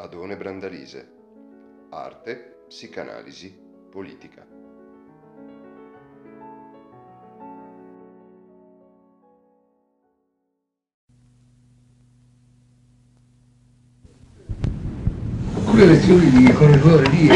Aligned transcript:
Adone 0.00 0.36
Brandalise. 0.36 1.08
Arte, 1.90 2.62
psicanalisi, 2.68 3.52
politica. 3.90 4.46
Con 15.64 15.76
le 15.76 15.84
lezioni 15.84 16.30
di 16.30 16.52
corridoio 16.52 17.32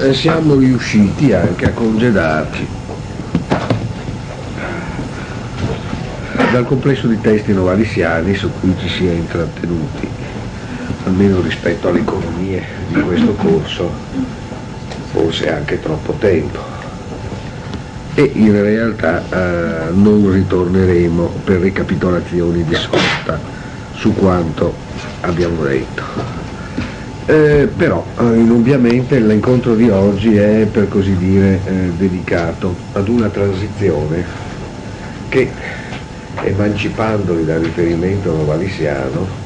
eh, 0.00 0.14
siamo 0.14 0.54
riusciti 0.54 1.34
anche 1.34 1.66
a 1.66 1.72
congedarci 1.74 2.66
dal 6.50 6.64
complesso 6.64 7.06
di 7.08 7.20
testi 7.20 7.52
novalisiani 7.52 8.34
su 8.34 8.50
cui 8.60 8.74
ci 8.78 8.88
si 8.88 9.06
è 9.06 9.12
intrattenuti, 9.12 10.08
almeno 11.06 11.40
rispetto 11.40 11.88
alle 11.88 12.00
economie 12.00 12.62
di 12.88 13.00
questo 13.00 13.32
corso, 13.34 13.90
forse 15.12 15.50
anche 15.50 15.80
troppo 15.80 16.12
tempo. 16.18 16.58
E 18.14 18.30
in 18.34 18.52
realtà 18.52 19.22
eh, 19.28 19.90
non 19.92 20.30
ritorneremo 20.30 21.32
per 21.44 21.60
ricapitolazioni 21.60 22.64
di 22.64 22.74
sorta 22.74 23.38
su 23.94 24.14
quanto 24.14 24.74
abbiamo 25.20 25.62
detto. 25.62 26.02
Eh, 27.26 27.68
però 27.76 28.04
eh, 28.18 28.22
indubbiamente 28.22 29.18
l'incontro 29.18 29.74
di 29.74 29.88
oggi 29.90 30.36
è 30.36 30.66
per 30.70 30.88
così 30.88 31.16
dire 31.16 31.60
eh, 31.64 31.70
dedicato 31.96 32.74
ad 32.92 33.08
una 33.08 33.28
transizione 33.28 34.24
che 35.28 35.50
emancipandoli 36.42 37.44
dal 37.44 37.60
riferimento 37.60 38.30
novalisiano 38.30 39.45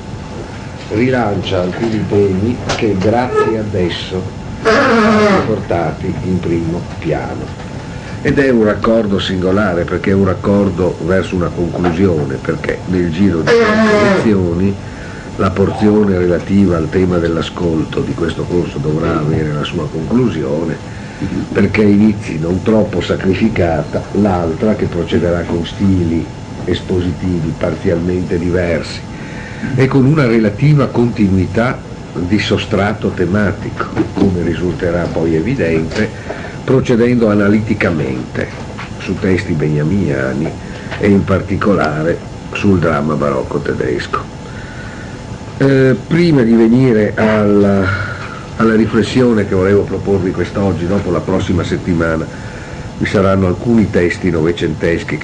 rilancia 0.91 1.62
alcuni 1.62 2.07
temi 2.09 2.57
che 2.77 2.97
grazie 2.98 3.59
ad 3.59 3.75
esso 3.75 4.23
sono 4.62 5.45
portati 5.47 6.14
in 6.25 6.41
primo 6.41 6.81
piano. 6.98 7.69
Ed 8.23 8.39
è 8.39 8.51
un 8.51 8.64
raccordo 8.64 9.19
singolare 9.19 9.84
perché 9.84 10.11
è 10.11 10.14
un 10.14 10.27
raccordo 10.27 10.97
verso 11.05 11.37
una 11.37 11.48
conclusione, 11.48 12.34
perché 12.34 12.81
nel 12.87 13.11
giro 13.11 13.39
di 13.41 13.51
queste 13.51 14.14
lezioni 14.14 14.77
la 15.37 15.51
porzione 15.51 16.19
relativa 16.19 16.77
al 16.77 16.91
tema 16.91 17.17
dell'ascolto 17.17 18.01
di 18.01 18.12
questo 18.12 18.45
corso 18.45 18.79
dovrà 18.79 19.19
avere 19.19 19.53
la 19.53 19.64
sua 19.64 19.89
conclusione 19.89 20.77
perché 21.53 21.83
inizi 21.83 22.39
non 22.39 22.62
troppo 22.62 23.01
sacrificata 23.01 24.03
l'altra 24.12 24.75
che 24.75 24.86
procederà 24.86 25.42
con 25.42 25.64
stili 25.64 26.27
espositivi 26.64 27.53
parzialmente 27.57 28.39
diversi 28.39 29.09
e 29.75 29.86
con 29.86 30.05
una 30.05 30.27
relativa 30.27 30.86
continuità 30.89 31.78
di 32.14 32.39
sostrato 32.39 33.11
tematico, 33.11 33.86
come 34.14 34.42
risulterà 34.42 35.05
poi 35.05 35.36
evidente, 35.36 36.08
procedendo 36.64 37.28
analiticamente 37.28 38.48
su 38.98 39.19
testi 39.19 39.52
beniamiani 39.52 40.50
e 40.98 41.08
in 41.08 41.25
particolare 41.25 42.19
sul 42.52 42.78
dramma 42.78 43.14
barocco 43.14 43.58
tedesco. 43.58 44.39
Eh, 45.58 45.97
prima 46.06 46.42
di 46.42 46.55
venire 46.55 47.12
alla, 47.14 47.86
alla, 48.56 48.74
riflessione 48.74 49.47
che 49.47 49.55
volevo 49.55 49.83
proporvi 49.83 50.30
quest'oggi, 50.30 50.86
dopo 50.86 51.11
la 51.11 51.20
prossima 51.20 51.62
settimana, 51.62 52.27
vi 52.97 53.06
saranno 53.06 53.47
alcuni 53.47 53.91
testi 53.91 54.30
novecenteschi 54.30 55.19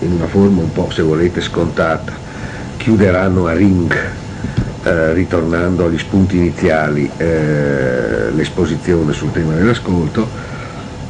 in 0.00 0.12
una 0.12 0.26
forma 0.26 0.60
un 0.62 0.72
po' 0.72 0.90
se 0.90 1.02
volete 1.02 1.40
scontata 1.40 2.21
chiuderanno 2.82 3.46
a 3.46 3.52
ring 3.52 3.96
eh, 4.82 5.12
ritornando 5.12 5.86
agli 5.86 5.98
spunti 5.98 6.36
iniziali 6.36 7.08
eh, 7.16 8.32
l'esposizione 8.32 9.12
sul 9.12 9.30
tema 9.30 9.54
dell'ascolto. 9.54 10.26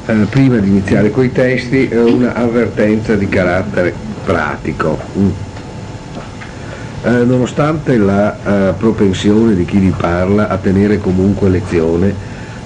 Eh, 0.04 0.26
prima 0.28 0.58
di 0.58 0.68
iniziare 0.68 1.10
quei 1.10 1.32
testi 1.32 1.88
una 1.90 2.34
avvertenza 2.34 3.14
di 3.16 3.26
carattere 3.26 3.94
pratico. 4.22 4.98
Mm 5.18 5.30
eh, 7.04 7.10
nonostante 7.24 7.96
la 7.96 8.36
eh, 8.70 8.72
propensione 8.74 9.54
di 9.54 9.64
chi 9.64 9.78
vi 9.78 9.92
parla 9.96 10.48
a 10.48 10.56
tenere 10.56 10.98
comunque 10.98 11.48
lezione, 11.48 12.14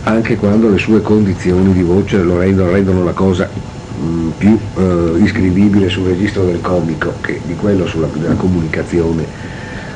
anche 0.03 0.37
quando 0.37 0.69
le 0.69 0.77
sue 0.77 1.01
condizioni 1.01 1.73
di 1.73 1.83
voce 1.83 2.19
lo 2.19 2.39
rendono, 2.39 2.71
rendono 2.71 3.03
la 3.03 3.13
cosa 3.13 3.49
più 4.37 4.59
eh, 4.77 5.13
iscrivibile 5.19 5.89
sul 5.89 6.09
registro 6.09 6.45
del 6.45 6.61
comico 6.61 7.15
che 7.21 7.41
di 7.45 7.55
quello 7.55 7.87
sulla 7.87 8.09
della 8.13 8.35
comunicazione 8.35 9.25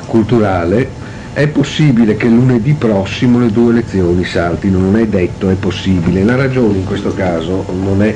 culturale, 0.05 0.89
è 1.33 1.47
possibile 1.47 2.17
che 2.17 2.27
lunedì 2.27 2.73
prossimo 2.73 3.39
le 3.39 3.51
due 3.51 3.73
lezioni 3.73 4.25
saltino, 4.25 4.79
non 4.79 4.97
è 4.97 5.07
detto, 5.07 5.49
è 5.49 5.53
possibile. 5.53 6.23
La 6.23 6.35
ragione 6.35 6.79
in 6.79 6.83
questo 6.83 7.13
caso 7.13 7.65
non 7.81 8.03
è 8.03 8.13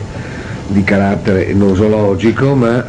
di 0.68 0.84
carattere 0.84 1.54
nosologico, 1.54 2.54
ma 2.56 2.84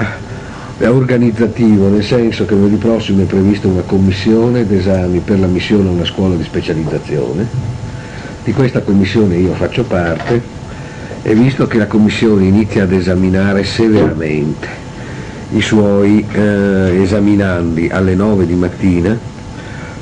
è 0.76 0.88
organizzativo, 0.88 1.88
nel 1.88 2.03
senso 2.03 2.44
che 2.44 2.54
lunedì 2.54 2.76
prossimo 2.76 3.22
è 3.22 3.26
prevista 3.26 3.68
una 3.68 3.82
commissione 3.82 4.66
d'esami 4.66 5.20
per 5.20 5.38
la 5.38 5.47
missione 5.47 5.88
a 5.88 5.92
una 5.92 6.04
scuola 6.04 6.34
di 6.34 6.42
specializzazione. 6.42 7.47
Di 8.42 8.53
questa 8.53 8.80
commissione 8.80 9.36
io 9.36 9.54
faccio 9.54 9.84
parte 9.84 10.56
e 11.28 11.34
visto 11.34 11.66
che 11.66 11.76
la 11.76 11.88
commissione 11.88 12.44
inizia 12.44 12.84
ad 12.84 12.92
esaminare 12.92 13.64
severamente 13.64 14.69
i 15.54 15.60
suoi 15.60 16.25
eh, 16.31 17.00
esaminandi 17.03 17.88
alle 17.88 18.14
9 18.14 18.47
di 18.47 18.54
mattina, 18.54 19.19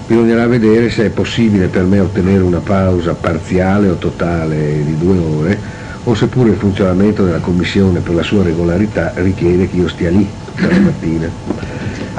bisognerà 0.07 0.47
vedere 0.47 0.91
se 0.91 1.07
è 1.07 1.09
possibile 1.09 1.69
per 1.69 1.85
me 1.85 2.01
ottenere 2.01 2.43
una 2.43 2.59
pausa 2.59 3.15
parziale 3.15 3.89
o 3.89 3.95
totale 3.95 4.85
di 4.85 4.99
due 4.99 5.17
ore 5.17 5.59
o 6.05 6.15
seppure 6.15 6.51
il 6.51 6.57
funzionamento 6.57 7.25
della 7.25 7.41
commissione 7.41 8.01
per 8.01 8.15
la 8.15 8.23
sua 8.23 8.43
regolarità 8.43 9.15
richiede 9.15 9.71
che 9.71 9.77
io 9.77 9.89
stia 9.89 10.11
lì 10.11 10.29
tutta 10.55 10.79
mattina. 10.79 11.31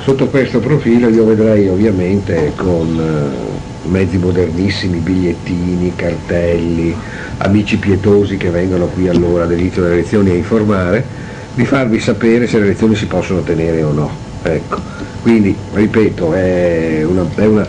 Sotto 0.01 0.29
questo 0.29 0.57
profilo 0.57 1.09
io 1.09 1.25
vedrei 1.25 1.67
ovviamente 1.67 2.53
con 2.55 2.99
eh, 2.99 3.88
mezzi 3.88 4.17
modernissimi, 4.17 4.97
bigliettini, 4.97 5.94
cartelli, 5.95 6.95
amici 7.38 7.78
pietosi 7.78 8.38
che 8.38 8.50
vengono 8.50 8.85
qui 8.88 9.07
all'ora 9.07 9.46
dell'inizio 9.46 9.81
delle 9.84 9.96
lezioni 9.96 10.31
a 10.31 10.35
informare, 10.35 11.03
di 11.53 11.66
farvi 11.66 12.00
sapere 12.00 12.47
se 12.47 12.59
le 12.59 12.68
lezioni 12.68 12.96
si 12.96 13.06
possono 13.06 13.41
tenere 13.41 13.84
o 13.84 13.91
no. 13.91 14.12
Ecco. 14.44 14.79
Quindi, 15.22 15.56
ripeto, 15.74 16.34
è 16.34 17.03
una, 17.03 17.25
è 17.34 17.45
una, 17.45 17.66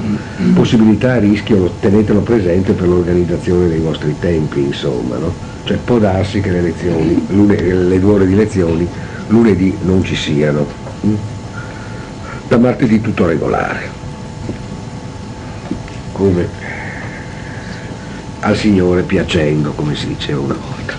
possibilità 0.53 1.13
a 1.13 1.19
rischio, 1.19 1.73
tenetelo 1.81 2.21
presente 2.21 2.73
per 2.73 2.87
l'organizzazione 2.87 3.69
dei 3.69 3.79
vostri 3.79 4.15
tempi, 4.19 4.61
insomma. 4.61 5.17
No? 5.17 5.33
Cioè 5.65 5.79
può 5.79 5.99
darsi 5.99 6.41
che 6.41 6.51
le, 6.51 6.61
lezioni, 6.61 7.27
le 7.29 7.99
due 7.99 8.13
ore 8.13 8.27
di 8.27 8.35
lezioni 8.35 8.87
lunedì 9.29 9.75
non 9.83 10.05
ci 10.05 10.15
siano. 10.15 10.67
Mm? 11.07 11.15
Da 12.49 12.59
martedì 12.59 13.01
tutto 13.01 13.27
regolare, 13.27 13.89
come 16.13 16.47
al 18.47 18.57
Signore 18.57 19.03
piacendo, 19.03 19.73
come 19.73 19.97
si 19.97 20.07
diceva 20.07 20.41
una 20.41 20.55
volta. 20.55 20.95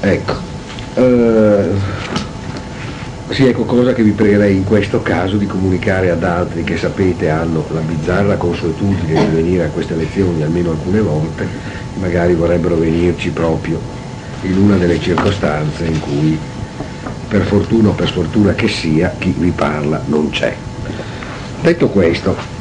Ecco, 0.00 0.34
eh, 0.94 1.70
sì, 3.30 3.46
ecco 3.46 3.64
cosa 3.64 3.92
che 3.92 4.04
vi 4.04 4.12
pregherei 4.12 4.54
in 4.54 4.62
questo 4.62 5.02
caso 5.02 5.36
di 5.36 5.46
comunicare 5.46 6.10
ad 6.10 6.22
altri 6.22 6.62
che 6.62 6.76
sapete 6.76 7.30
hanno 7.30 7.66
la 7.72 7.80
bizzarra 7.80 8.36
consuetudine 8.36 9.28
di 9.28 9.34
venire 9.34 9.64
a 9.64 9.68
queste 9.68 9.96
lezioni 9.96 10.42
almeno 10.42 10.70
alcune 10.70 11.00
volte, 11.00 11.48
magari 11.98 12.34
vorrebbero 12.34 12.76
venirci 12.76 13.30
proprio 13.30 13.80
in 14.42 14.56
una 14.56 14.76
delle 14.76 15.00
circostanze 15.00 15.84
in 15.84 15.98
cui 15.98 16.38
per 17.26 17.42
fortuna 17.42 17.88
o 17.88 17.92
per 17.92 18.06
sfortuna 18.06 18.52
che 18.52 18.68
sia, 18.68 19.16
chi 19.18 19.34
vi 19.36 19.50
parla 19.50 20.00
non 20.06 20.30
c'è. 20.30 20.54
Detto 21.60 21.88
questo, 21.88 22.53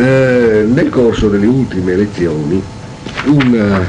eh, 0.00 0.64
nel 0.66 0.88
corso 0.88 1.28
delle 1.28 1.46
ultime 1.46 1.92
elezioni 1.92 2.62
un, 3.26 3.86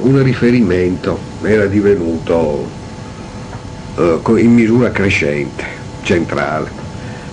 un 0.00 0.22
riferimento 0.22 1.18
era 1.42 1.66
divenuto 1.66 2.68
eh, 3.96 4.20
in 4.38 4.52
misura 4.52 4.90
crescente, 4.90 5.64
centrale. 6.02 6.80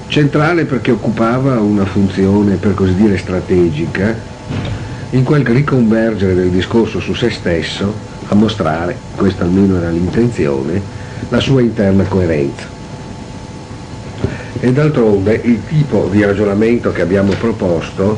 Centrale 0.08 0.66
perché 0.66 0.92
occupava 0.92 1.60
una 1.60 1.86
funzione 1.86 2.56
per 2.56 2.76
così 2.76 2.94
dire 2.96 3.18
strategica 3.18 4.16
in 5.12 5.24
quel 5.24 5.44
riconvergere 5.44 6.36
del 6.36 6.50
discorso 6.50 7.00
su 7.00 7.14
se 7.14 7.32
stesso 7.32 7.94
a 8.28 8.36
mostrare, 8.36 8.96
questa 9.16 9.44
almeno 9.44 9.78
era 9.78 9.90
l'intenzione, 9.90 10.80
la 11.30 11.40
sua 11.40 11.62
interna 11.62 12.04
coerenza. 12.04 12.79
E 14.62 14.74
d'altronde 14.74 15.40
il 15.44 15.62
tipo 15.66 16.10
di 16.12 16.24
ragionamento 16.24 16.92
che 16.92 17.02
abbiamo 17.02 17.32
proposto 17.40 18.18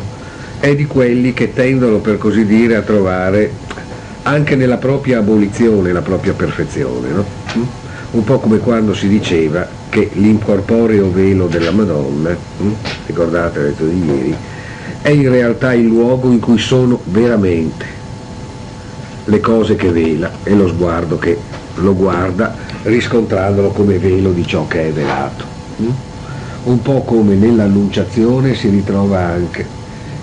è 0.60 0.76
di 0.76 0.86
quelli 0.86 1.34
che 1.34 1.54
tendono 1.54 1.98
per 1.98 2.18
così 2.18 2.46
dire 2.46 2.76
a 2.76 2.82
trovare 2.82 3.52
anche 4.24 4.56
nella 4.56 4.78
propria 4.78 5.20
abolizione 5.20 5.92
la 5.92 6.02
propria 6.02 6.34
perfezione, 6.34 7.10
no? 7.10 7.26
un 8.12 8.24
po' 8.24 8.40
come 8.40 8.58
quando 8.58 8.94
si 8.94 9.08
diceva 9.08 9.68
che 9.90 10.10
l'incorporeo 10.14 11.12
velo 11.12 11.48
della 11.48 11.72
Madonna, 11.72 12.36
hm, 12.58 12.74
ricordate, 13.06 13.60
l'ho 13.60 13.66
detto 13.68 13.86
di 13.86 14.06
ieri, 14.06 14.36
è 15.02 15.10
in 15.10 15.30
realtà 15.30 15.74
il 15.74 15.86
luogo 15.86 16.32
in 16.32 16.40
cui 16.40 16.58
sono 16.58 17.00
veramente 17.06 17.86
le 19.26 19.40
cose 19.40 19.76
che 19.76 19.90
vela 19.90 20.32
e 20.44 20.54
lo 20.56 20.68
sguardo 20.68 21.18
che 21.18 21.38
lo 21.76 21.96
guarda 21.96 22.56
riscontrandolo 22.84 23.70
come 23.70 23.98
velo 23.98 24.32
di 24.32 24.46
ciò 24.46 24.68
che 24.68 24.88
è 24.88 24.92
velato. 24.92 25.46
Un 26.64 26.82
po' 26.84 27.02
come 27.02 27.34
nell'annunciazione 27.34 28.54
si 28.54 28.70
ritrova 28.70 29.20
anche 29.20 29.66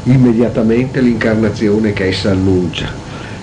immediatamente 0.04 1.00
l'incarnazione 1.00 1.92
che 1.92 2.06
essa 2.06 2.30
annuncia 2.30 2.88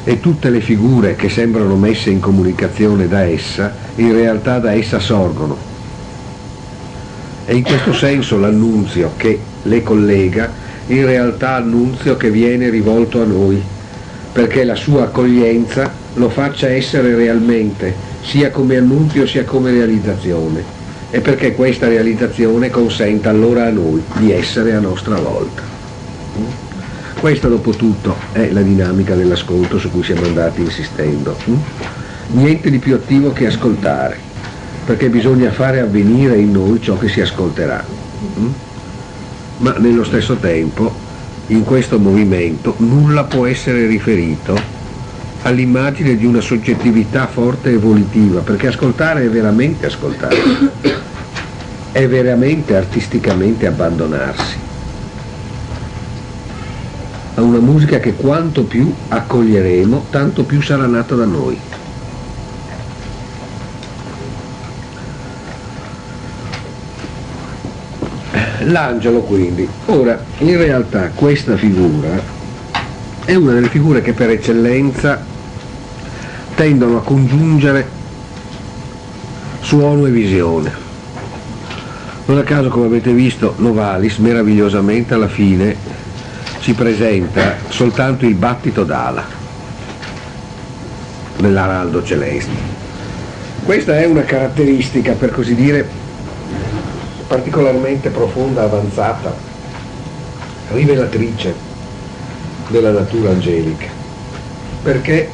e 0.06 0.22
tutte 0.22 0.50
le 0.50 0.62
figure 0.62 1.16
che 1.16 1.28
sembrano 1.28 1.76
messe 1.76 2.10
in 2.10 2.22
comunicazione 2.22 3.08
da 3.10 3.24
essa, 3.24 3.74
in 3.96 4.14
realtà 4.14 4.60
da 4.60 4.74
essa 4.74 5.00
sorgono. 5.00 5.58
E 7.46 7.56
in 7.56 7.64
questo 7.64 7.92
senso 7.92 8.40
l'annunzio 8.40 9.12
che 9.18 9.40
le 9.64 9.84
collega, 9.84 10.50
in 10.88 11.06
realtà 11.06 11.56
annunzio 11.56 12.16
che 12.16 12.32
viene 12.32 12.70
rivolto 12.70 13.22
a 13.22 13.26
noi, 13.26 13.62
perché 14.32 14.64
la 14.64 14.76
sua 14.76 15.04
accoglienza 15.04 15.92
lo 16.14 16.30
faccia 16.30 16.70
essere 16.70 17.14
realmente, 17.16 17.94
sia 18.22 18.52
come 18.52 18.78
annunzio 18.78 19.28
sia 19.28 19.44
come 19.44 19.72
realizzazione, 19.72 20.75
e 21.16 21.22
perché 21.22 21.56
questa 21.56 21.88
realizzazione 21.88 22.70
consenta 22.70 23.30
allora 23.30 23.68
a 23.68 23.70
noi 23.70 24.04
di 24.18 24.34
essere 24.34 24.74
a 24.74 24.82
nostra 24.82 25.16
volta. 25.16 25.62
Questa 27.18 27.48
dopo 27.48 27.72
tutto 27.72 28.18
è 28.34 28.52
la 28.52 28.60
dinamica 28.60 29.16
dell'ascolto 29.16 29.80
su 29.80 29.90
cui 29.92 30.04
siamo 30.04 30.26
andati 30.26 30.60
insistendo. 30.60 31.38
Niente 32.32 32.70
di 32.70 32.80
più 32.80 32.96
attivo 32.96 33.32
che 33.32 33.46
ascoltare, 33.48 34.18
perché 34.84 35.08
bisogna 35.08 35.52
fare 35.52 35.80
avvenire 35.80 36.38
in 36.38 36.52
noi 36.52 36.82
ciò 36.82 36.98
che 36.98 37.08
si 37.08 37.22
ascolterà. 37.22 37.82
Ma 39.60 39.74
nello 39.78 40.04
stesso 40.04 40.36
tempo, 40.36 40.94
in 41.48 41.64
questo 41.64 41.98
movimento, 41.98 42.76
nulla 42.80 43.24
può 43.24 43.46
essere 43.46 43.88
riferito 43.88 44.75
all'immagine 45.46 46.16
di 46.16 46.26
una 46.26 46.42
soggettività 46.42 47.28
forte 47.28 47.72
e 47.72 47.78
volitiva, 47.78 48.42
perché 48.42 48.68
ascoltare 48.68 49.24
è 49.24 49.30
veramente 49.30 49.86
ascoltare, 49.86 50.36
è 51.92 52.08
veramente 52.08 52.76
artisticamente 52.76 53.68
abbandonarsi 53.68 54.64
a 57.36 57.42
una 57.42 57.60
musica 57.60 58.00
che 58.00 58.16
quanto 58.16 58.64
più 58.64 58.92
accoglieremo, 59.10 60.06
tanto 60.10 60.44
più 60.44 60.62
sarà 60.62 60.86
nata 60.86 61.16
da 61.16 61.26
noi. 61.26 61.60
L'angelo 68.60 69.20
quindi. 69.20 69.68
Ora, 69.88 70.24
in 70.40 70.58
realtà 70.58 71.10
questa 71.14 71.58
figura 71.58 72.18
è 73.26 73.36
una 73.36 73.52
delle 73.52 73.70
figure 73.70 74.02
che 74.02 74.14
per 74.14 74.30
eccellenza 74.30 75.34
tendono 76.56 76.98
a 76.98 77.02
congiungere 77.02 77.88
suono 79.62 80.06
e 80.06 80.10
visione. 80.10 80.84
Non 82.26 82.38
a 82.38 82.44
caso, 82.44 82.70
come 82.70 82.88
avete 82.88 83.12
visto, 83.12 83.54
Novalis 83.58 84.18
meravigliosamente 84.18 85.14
alla 85.14 85.28
fine 85.28 85.76
ci 86.62 86.74
presenta 86.74 87.58
soltanto 87.70 88.26
il 88.26 88.34
battito 88.34 88.84
d'ala 88.84 89.24
nell'araldo 91.38 92.04
celeste. 92.04 92.74
Questa 93.64 94.00
è 94.00 94.06
una 94.06 94.24
caratteristica, 94.24 95.14
per 95.14 95.32
così 95.32 95.56
dire, 95.56 95.88
particolarmente 97.28 98.10
profonda, 98.10 98.64
avanzata, 98.64 99.36
rivelatrice 100.72 101.54
della 102.70 102.92
natura 102.92 103.32
angelica, 103.32 103.88
perché 104.82 105.30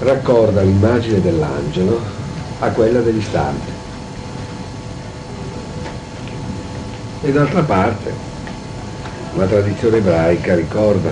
raccorda 0.00 0.62
l'immagine 0.62 1.20
dell'angelo 1.20 2.00
a 2.60 2.68
quella 2.68 3.00
dell'istante. 3.00 3.72
E 7.22 7.32
d'altra 7.32 7.62
parte 7.62 8.12
la 9.34 9.46
tradizione 9.46 9.98
ebraica 9.98 10.54
ricorda 10.54 11.10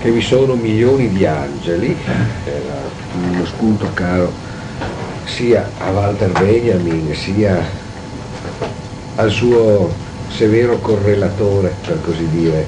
che 0.00 0.10
vi 0.10 0.20
sono 0.20 0.54
milioni 0.54 1.08
di 1.10 1.24
angeli, 1.24 1.96
era 2.44 2.80
uno 3.14 3.46
spunto 3.46 3.88
caro 3.94 4.32
sia 5.24 5.70
a 5.78 5.90
Walter 5.90 6.32
Benjamin 6.32 7.14
sia 7.14 7.64
al 9.14 9.30
suo 9.30 9.94
severo 10.28 10.78
correlatore, 10.78 11.74
per 11.86 12.00
così 12.02 12.28
dire, 12.28 12.66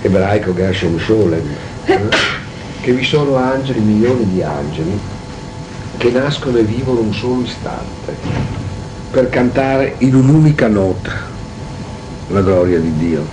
ebraico 0.00 0.54
Gershom 0.54 0.98
Scholem? 0.98 1.54
che 2.88 2.94
vi 2.94 3.04
sono 3.04 3.36
angeli, 3.36 3.80
milioni 3.80 4.26
di 4.32 4.42
angeli, 4.42 4.98
che 5.98 6.10
nascono 6.10 6.56
e 6.56 6.62
vivono 6.62 7.00
un 7.00 7.12
solo 7.12 7.42
istante 7.42 8.16
per 9.10 9.28
cantare 9.28 9.96
in 9.98 10.14
un'unica 10.14 10.68
nota 10.68 11.12
la 12.28 12.40
gloria 12.40 12.78
di 12.78 12.96
Dio. 12.96 13.26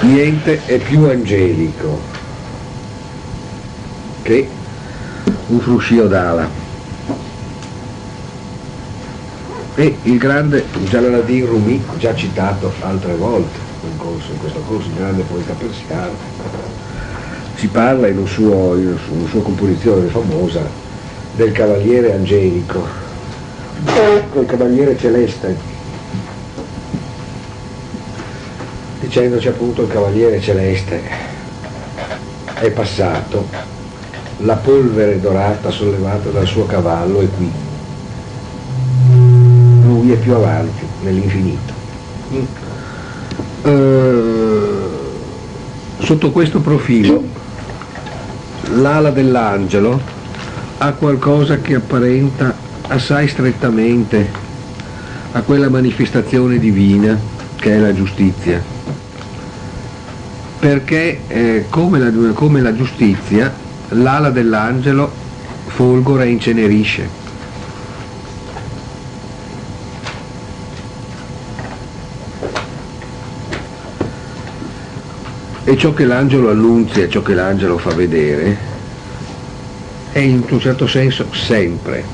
Niente 0.00 0.64
è 0.64 0.78
più 0.78 1.04
angelico 1.04 2.00
che 4.22 4.48
un 5.48 5.60
fruscio 5.60 6.06
d'ala. 6.06 6.48
E 9.74 9.98
il 10.04 10.16
grande 10.16 10.64
Jalaluddin 10.84 11.44
Rumi, 11.44 11.84
già 11.98 12.14
citato 12.14 12.72
altre 12.80 13.14
volte 13.14 13.63
in, 13.86 13.96
corso, 13.96 14.32
in 14.32 14.38
questo 14.38 14.60
corso, 14.60 14.88
il 14.88 14.94
grande 14.94 15.22
poeta 15.22 15.52
persiano, 15.52 16.12
si 17.56 17.66
parla 17.68 18.08
in, 18.08 18.18
un 18.18 18.26
suo, 18.26 18.72
una 18.72 19.28
sua 19.28 19.42
composizione 19.42 20.08
famosa 20.08 20.60
del 21.36 21.52
cavaliere 21.52 22.12
angelico 22.12 23.02
col 24.30 24.46
cavaliere 24.46 24.96
celeste, 24.98 25.56
dicendoci 29.00 29.48
appunto 29.48 29.82
il 29.82 29.88
cavaliere 29.88 30.40
celeste 30.40 31.02
è 32.54 32.70
passato, 32.70 33.48
la 34.38 34.56
polvere 34.56 35.20
dorata 35.20 35.70
sollevata 35.70 36.30
dal 36.30 36.46
suo 36.46 36.66
cavallo 36.66 37.20
è 37.20 37.28
qui, 37.36 37.50
lui 39.84 40.12
è 40.12 40.16
più 40.16 40.34
avanti 40.34 40.84
nell'infinito. 41.02 41.72
Uh, 43.64 44.90
sotto 45.98 46.30
questo 46.30 46.60
profilo 46.60 47.24
l'ala 48.74 49.10
dell'angelo 49.10 49.98
ha 50.78 50.92
qualcosa 50.92 51.58
che 51.58 51.76
apparenta 51.76 52.54
assai 52.88 53.26
strettamente 53.26 54.28
a 55.32 55.40
quella 55.40 55.70
manifestazione 55.70 56.58
divina 56.58 57.18
che 57.56 57.72
è 57.72 57.78
la 57.78 57.94
giustizia. 57.94 58.62
Perché 60.58 61.20
eh, 61.26 61.64
come, 61.70 61.98
la, 61.98 62.32
come 62.32 62.60
la 62.60 62.74
giustizia 62.74 63.50
l'ala 63.88 64.30
dell'angelo 64.30 65.10
folgora 65.68 66.24
e 66.24 66.28
incenerisce. 66.28 67.23
E 75.64 75.76
ciò 75.78 75.94
che 75.94 76.04
l'angelo 76.04 76.50
annunzia, 76.50 77.08
ciò 77.08 77.22
che 77.22 77.32
l'angelo 77.32 77.78
fa 77.78 77.94
vedere, 77.94 78.56
è 80.12 80.18
in 80.18 80.44
un 80.48 80.60
certo 80.60 80.86
senso 80.86 81.26
sempre 81.32 82.04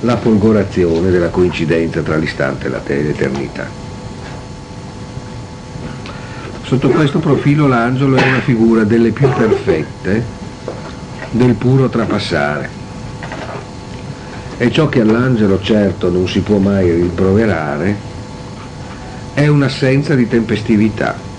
la 0.00 0.16
folgorazione 0.16 1.10
della 1.10 1.28
coincidenza 1.28 2.00
tra 2.00 2.16
l'istante 2.16 2.66
e 2.86 3.02
l'eternità. 3.02 3.68
Sotto 6.64 6.88
questo 6.88 7.18
profilo 7.18 7.68
l'angelo 7.68 8.16
è 8.16 8.26
una 8.26 8.40
figura 8.40 8.84
delle 8.84 9.10
più 9.10 9.28
perfette 9.28 10.24
del 11.30 11.54
puro 11.54 11.88
trapassare. 11.88 12.70
E 14.56 14.70
ciò 14.70 14.88
che 14.88 15.00
all'angelo 15.00 15.60
certo 15.60 16.08
non 16.08 16.26
si 16.26 16.40
può 16.40 16.56
mai 16.56 16.90
rimproverare 16.90 18.10
è 19.34 19.46
un'assenza 19.46 20.14
di 20.14 20.26
tempestività, 20.26 21.30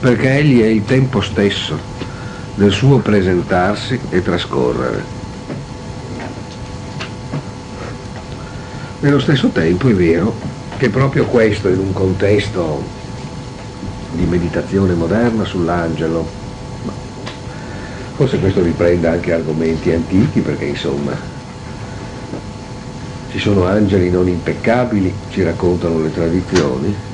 perché 0.00 0.38
egli 0.38 0.60
è 0.62 0.66
il 0.66 0.84
tempo 0.84 1.20
stesso 1.20 1.78
del 2.54 2.72
suo 2.72 2.98
presentarsi 3.00 4.00
e 4.08 4.22
trascorrere. 4.22 5.04
Nello 9.00 9.18
stesso 9.20 9.48
tempo 9.50 9.88
è 9.88 9.94
vero 9.94 10.34
che 10.78 10.88
proprio 10.88 11.26
questo 11.26 11.68
in 11.68 11.78
un 11.78 11.92
contesto 11.92 12.82
di 14.10 14.24
meditazione 14.24 14.94
moderna 14.94 15.44
sull'angelo, 15.44 16.38
Forse 18.20 18.38
questo 18.38 18.62
riprende 18.62 19.08
anche 19.08 19.32
argomenti 19.32 19.90
antichi 19.92 20.40
perché 20.40 20.66
insomma 20.66 21.16
ci 23.30 23.38
sono 23.38 23.64
angeli 23.64 24.10
non 24.10 24.28
impeccabili, 24.28 25.14
ci 25.30 25.42
raccontano 25.42 26.00
le 26.00 26.10
tradizioni. 26.10 27.09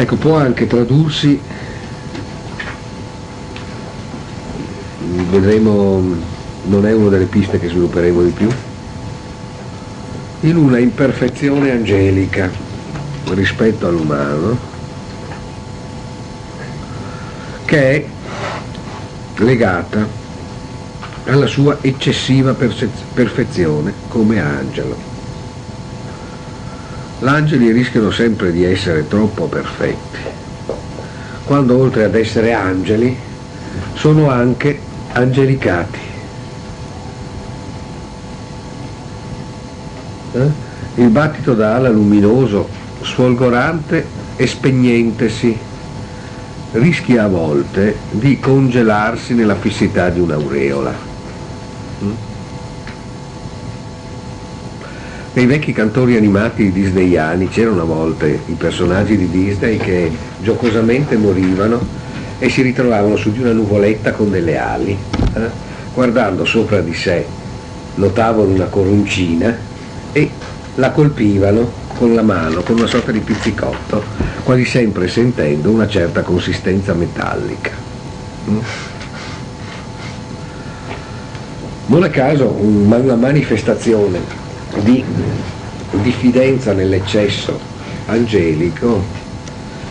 Ecco, 0.00 0.14
può 0.14 0.36
anche 0.36 0.68
tradursi, 0.68 1.42
vedremo, 5.28 6.00
non 6.66 6.86
è 6.86 6.92
una 6.92 7.08
delle 7.08 7.24
piste 7.24 7.58
che 7.58 7.66
svilupperemo 7.66 8.22
di 8.22 8.30
più, 8.30 8.48
in 10.42 10.56
una 10.56 10.78
imperfezione 10.78 11.72
angelica 11.72 12.48
rispetto 13.30 13.88
all'umano 13.88 14.56
che 17.64 17.90
è 17.90 18.06
legata 19.38 20.06
alla 21.24 21.46
sua 21.46 21.78
eccessiva 21.80 22.54
perfezione 22.54 23.92
come 24.06 24.40
angelo. 24.40 25.17
L'angeli 27.20 27.72
rischiano 27.72 28.12
sempre 28.12 28.52
di 28.52 28.64
essere 28.64 29.08
troppo 29.08 29.46
perfetti, 29.46 30.18
quando 31.44 31.76
oltre 31.76 32.04
ad 32.04 32.14
essere 32.14 32.52
angeli 32.52 33.16
sono 33.94 34.30
anche 34.30 34.78
angelicati. 35.12 35.98
Eh? 40.32 40.66
Il 40.94 41.08
battito 41.08 41.54
d'ala 41.54 41.88
luminoso, 41.88 42.68
sfolgorante 43.02 44.06
e 44.36 44.46
spegnentesi 44.46 45.58
rischia 46.72 47.24
a 47.24 47.28
volte 47.28 47.96
di 48.10 48.38
congelarsi 48.38 49.34
nella 49.34 49.56
fissità 49.56 50.08
di 50.08 50.20
un'aureola. 50.20 50.94
Mm? 52.04 52.27
Nei 55.38 55.46
vecchi 55.46 55.72
cantori 55.72 56.16
animati 56.16 56.72
disneyani 56.72 57.46
c'erano 57.46 57.82
a 57.82 57.84
volte 57.84 58.40
i 58.46 58.54
personaggi 58.54 59.16
di 59.16 59.30
Disney 59.30 59.76
che 59.76 60.10
giocosamente 60.40 61.16
morivano 61.16 61.78
e 62.40 62.48
si 62.48 62.60
ritrovavano 62.60 63.14
su 63.14 63.30
di 63.30 63.38
una 63.38 63.52
nuvoletta 63.52 64.10
con 64.10 64.32
delle 64.32 64.58
ali, 64.58 64.98
eh? 65.34 65.48
guardando 65.94 66.44
sopra 66.44 66.80
di 66.80 66.92
sé 66.92 67.24
notavano 67.94 68.48
una 68.48 68.64
coroncina 68.64 69.56
e 70.10 70.28
la 70.74 70.90
colpivano 70.90 71.70
con 71.96 72.16
la 72.16 72.22
mano, 72.22 72.62
con 72.62 72.76
una 72.76 72.88
sorta 72.88 73.12
di 73.12 73.20
pizzicotto, 73.20 74.02
quasi 74.42 74.64
sempre 74.64 75.06
sentendo 75.06 75.70
una 75.70 75.86
certa 75.86 76.22
consistenza 76.22 76.94
metallica. 76.94 77.70
Mm? 78.50 78.58
Non 81.86 82.02
a 82.02 82.08
caso 82.08 82.48
una 82.48 83.14
manifestazione 83.14 84.46
di 84.82 85.04
diffidenza 86.02 86.72
nell'eccesso 86.72 87.58
angelico 88.06 89.02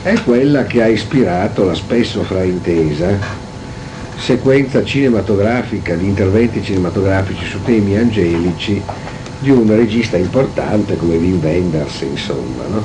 è 0.03 0.13
quella 0.23 0.63
che 0.63 0.81
ha 0.81 0.87
ispirato 0.87 1.65
la 1.65 1.73
spesso 1.73 2.23
fraintesa 2.23 3.45
sequenza 4.17 4.83
cinematografica 4.83 5.95
di 5.95 6.05
interventi 6.05 6.63
cinematografici 6.63 7.45
su 7.45 7.61
temi 7.63 7.97
angelici 7.97 8.81
di 9.39 9.51
un 9.51 9.67
regista 9.75 10.17
importante 10.17 10.97
come 10.97 11.15
Wim 11.15 11.39
Wenders, 11.41 12.01
insomma. 12.01 12.63
No? 12.67 12.83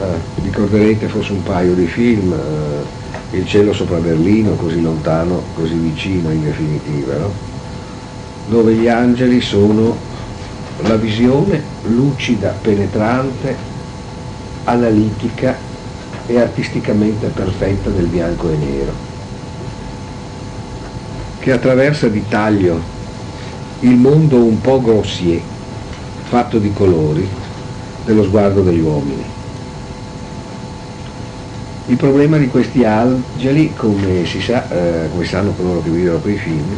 Eh, 0.00 0.42
ricorderete 0.42 1.06
forse 1.08 1.32
un 1.32 1.42
paio 1.42 1.74
di 1.74 1.86
film, 1.86 2.32
eh, 2.32 2.96
Il 3.36 3.46
cielo 3.46 3.74
sopra 3.74 3.98
Berlino, 3.98 4.52
così 4.52 4.80
lontano, 4.80 5.42
così 5.54 5.74
vicino 5.74 6.30
in 6.30 6.42
definitiva, 6.44 7.14
no? 7.16 7.30
dove 8.48 8.72
gli 8.72 8.88
angeli 8.88 9.42
sono 9.42 9.94
la 10.82 10.96
visione 10.96 11.62
lucida, 11.86 12.54
penetrante, 12.60 13.56
analitica 14.64 15.56
e 16.26 16.38
artisticamente 16.38 17.28
perfetta 17.28 17.90
del 17.90 18.06
bianco 18.06 18.50
e 18.50 18.56
nero, 18.56 18.92
che 21.40 21.52
attraversa 21.52 22.08
di 22.08 22.24
taglio 22.28 22.80
il 23.80 23.96
mondo 23.96 24.36
un 24.36 24.60
po' 24.60 24.80
grossier, 24.80 25.40
fatto 26.28 26.58
di 26.58 26.72
colori, 26.72 27.26
dello 28.04 28.24
sguardo 28.24 28.62
degli 28.62 28.80
uomini. 28.80 29.24
Il 31.86 31.96
problema 31.96 32.36
di 32.36 32.48
questi 32.48 32.84
angeli, 32.84 33.72
come 33.74 34.26
si 34.26 34.42
sa, 34.42 34.68
eh, 34.68 35.08
come 35.10 35.24
sanno 35.24 35.52
coloro 35.52 35.82
che 35.82 35.88
videro 35.88 36.18
quei 36.18 36.36
film, 36.36 36.76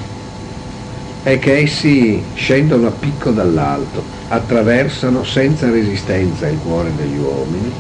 è 1.23 1.39
che 1.39 1.59
essi 1.59 2.23
scendono 2.35 2.87
a 2.87 2.91
picco 2.91 3.31
dall'alto, 3.31 4.03
attraversano 4.29 5.23
senza 5.25 5.71
resistenza 5.71 6.47
il 6.47 6.59
cuore 6.59 6.91
degli 6.97 7.19
uomini 7.19 7.71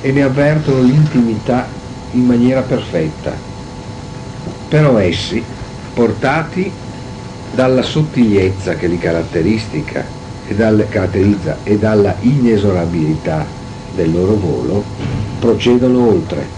e 0.00 0.12
ne 0.12 0.22
avvertono 0.22 0.82
l'intimità 0.82 1.66
in 2.12 2.26
maniera 2.26 2.60
perfetta. 2.60 3.32
Però 4.68 4.98
essi, 4.98 5.42
portati 5.94 6.70
dalla 7.54 7.82
sottigliezza 7.82 8.74
che 8.74 8.86
li 8.86 8.98
caratteristica 8.98 10.04
e 10.46 10.54
dalle, 10.54 10.88
caratterizza 10.88 11.58
e 11.62 11.78
dalla 11.78 12.14
inesorabilità 12.20 13.46
del 13.94 14.12
loro 14.12 14.34
volo, 14.34 14.84
procedono 15.40 16.08
oltre. 16.08 16.57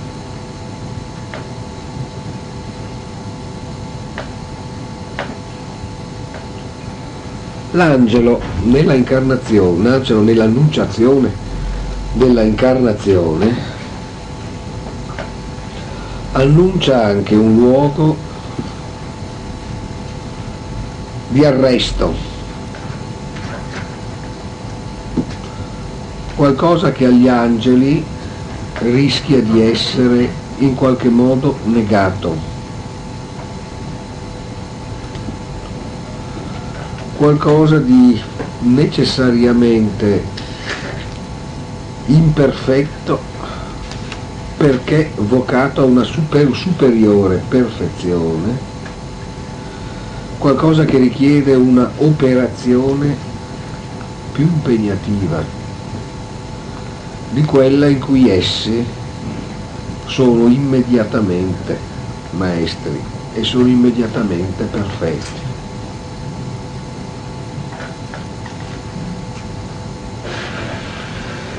L'angelo 7.81 8.43
nella 8.65 8.93
incarnazione, 8.93 9.89
l'angelo 9.89 10.21
nell'annunciazione 10.21 11.35
della 12.13 12.43
incarnazione, 12.43 13.57
annuncia 16.33 17.03
anche 17.03 17.35
un 17.35 17.57
luogo 17.57 18.19
di 21.29 21.43
arresto, 21.43 22.15
qualcosa 26.35 26.93
che 26.93 27.07
agli 27.07 27.29
angeli 27.29 28.05
rischia 28.81 29.41
di 29.41 29.63
essere 29.63 30.31
in 30.59 30.75
qualche 30.75 31.09
modo 31.09 31.59
negato, 31.65 32.50
qualcosa 37.21 37.77
di 37.77 38.19
necessariamente 38.61 40.25
imperfetto 42.07 43.21
perché 44.57 45.13
vocato 45.17 45.83
a 45.83 45.85
una 45.85 46.03
super, 46.03 46.49
superiore 46.55 47.43
perfezione 47.47 48.57
qualcosa 50.39 50.87
che 50.87 50.97
richiede 50.97 51.53
una 51.53 51.91
operazione 51.99 53.15
più 54.33 54.45
impegnativa 54.45 55.45
di 57.29 57.43
quella 57.43 57.87
in 57.87 58.01
cui 58.01 58.31
essi 58.31 58.83
sono 60.07 60.49
immediatamente 60.49 61.79
maestri 62.31 62.99
e 63.35 63.45
sono 63.45 63.67
immediatamente 63.67 64.65
perfetti. 64.65 65.50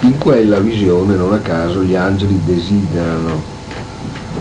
In 0.04 0.18
quella 0.18 0.60
visione, 0.60 1.16
non 1.16 1.32
a 1.32 1.40
caso, 1.40 1.84
gli 1.84 1.94
angeli 1.94 2.40
desiderano 2.44 3.42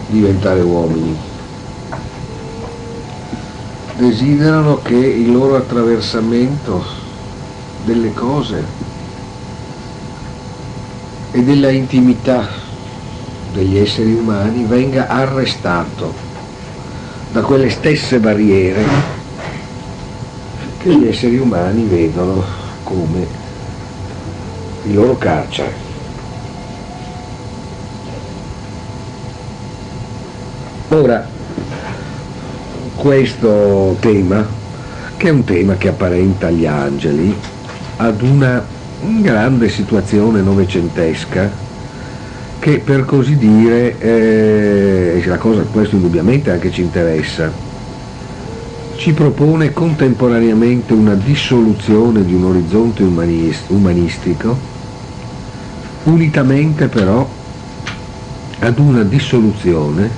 diventare 0.07 0.63
uomini. 0.63 1.15
Desiderano 3.97 4.81
che 4.81 4.95
il 4.95 5.31
loro 5.31 5.57
attraversamento 5.57 6.83
delle 7.85 8.15
cose 8.15 8.65
e 11.33 11.43
della 11.43 11.69
intimità 11.69 12.49
degli 13.53 13.77
esseri 13.77 14.15
umani 14.15 14.65
venga 14.65 15.09
arrestato 15.09 16.15
da 17.33 17.43
quelle 17.43 17.69
stesse 17.69 18.19
barriere 18.19 18.83
che 20.79 20.95
gli 20.95 21.07
esseri 21.07 21.37
umani 21.37 21.85
vedono 21.85 22.43
come 22.83 23.50
il 24.85 24.95
loro 24.95 25.17
carcere. 25.17 25.73
Ora, 30.89 31.27
questo 32.97 33.97
tema, 34.01 34.45
che 35.17 35.29
è 35.29 35.31
un 35.31 35.45
tema 35.45 35.77
che 35.77 35.89
apparenta 35.89 36.49
agli 36.49 36.67
angeli, 36.67 37.35
ad 37.97 38.23
una 38.23 38.67
grande 39.21 39.69
situazione 39.69 40.41
novecentesca 40.41 41.69
che 42.59 42.79
per 42.79 43.05
così 43.07 43.37
dire 43.37 43.99
eh, 43.99 45.23
la 45.25 45.39
cosa, 45.39 45.63
questo 45.63 45.95
indubbiamente 45.95 46.51
anche 46.51 46.71
ci 46.71 46.83
interessa, 46.83 47.51
ci 49.01 49.15
propone 49.15 49.73
contemporaneamente 49.73 50.93
una 50.93 51.15
dissoluzione 51.15 52.23
di 52.23 52.35
un 52.35 52.45
orizzonte 52.45 53.03
umanistico, 53.03 54.59
unitamente 56.03 56.87
però 56.89 57.27
ad 58.59 58.79
una 58.79 59.03
dissoluzione 59.03 60.11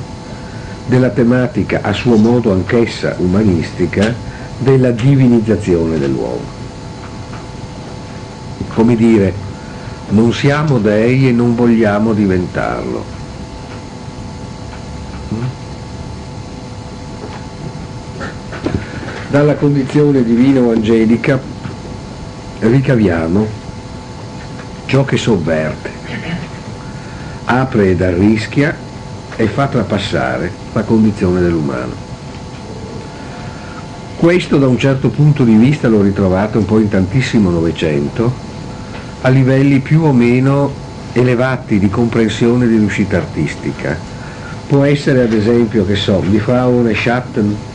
della 0.87 1.11
tematica 1.11 1.79
a 1.83 1.93
suo 1.93 2.17
modo 2.17 2.51
anch'essa 2.51 3.15
umanistica 3.19 4.13
della 4.59 4.91
divinizzazione 4.91 5.97
dell'uomo. 5.97 6.43
Come 8.75 8.97
dire, 8.97 9.33
non 10.09 10.33
siamo 10.33 10.81
dei 10.81 11.29
e 11.29 11.31
non 11.31 11.55
vogliamo 11.55 12.13
diventarlo. 12.13 13.22
Dalla 19.33 19.55
condizione 19.55 20.23
divina 20.23 20.61
o 20.61 20.73
angelica 20.73 21.41
ricaviamo 22.59 23.47
ciò 24.85 25.07
che 25.07 25.17
sovverte, 25.17 25.91
apre 27.47 27.89
ed 27.89 28.03
arrischia 28.03 28.77
e 29.35 29.47
fa 29.47 29.69
trapassare 29.69 30.53
la 30.75 30.83
condizione 30.83 31.41
dell'umano. 31.41 31.95
Questo 34.19 34.59
da 34.59 34.69
un 34.69 34.77
certo 34.77 35.09
punto 35.09 35.45
di 35.45 35.55
vista 35.55 35.89
l'ho 35.89 36.03
ritrovato 36.03 36.59
un 36.59 36.67
po' 36.67 36.79
in 36.79 36.91
tantissimo 36.91 37.49
Novecento, 37.49 38.31
a 39.23 39.31
livelli 39.31 39.81
più 39.81 40.03
o 40.03 40.13
meno 40.13 40.75
elevati 41.15 41.79
di 41.79 41.89
comprensione 41.89 42.69
di 42.69 42.77
riuscita 42.77 43.17
artistica. 43.17 43.97
Può 44.67 44.85
essere 44.85 45.23
ad 45.23 45.33
esempio, 45.33 45.87
che 45.87 45.97
so, 45.97 46.23
di 46.23 46.39
Frauen 46.39 46.95
Schatten 46.95 47.71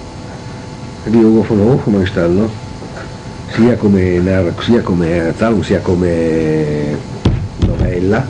di 1.09 1.23
Ugo 1.23 1.43
von 1.43 1.59
Hofmannsthal, 1.59 2.49
sia 3.53 3.75
come, 3.75 4.21
sia 4.59 4.81
come, 4.81 5.33
sia 5.61 5.79
come 5.79 6.97
novella, 7.59 8.25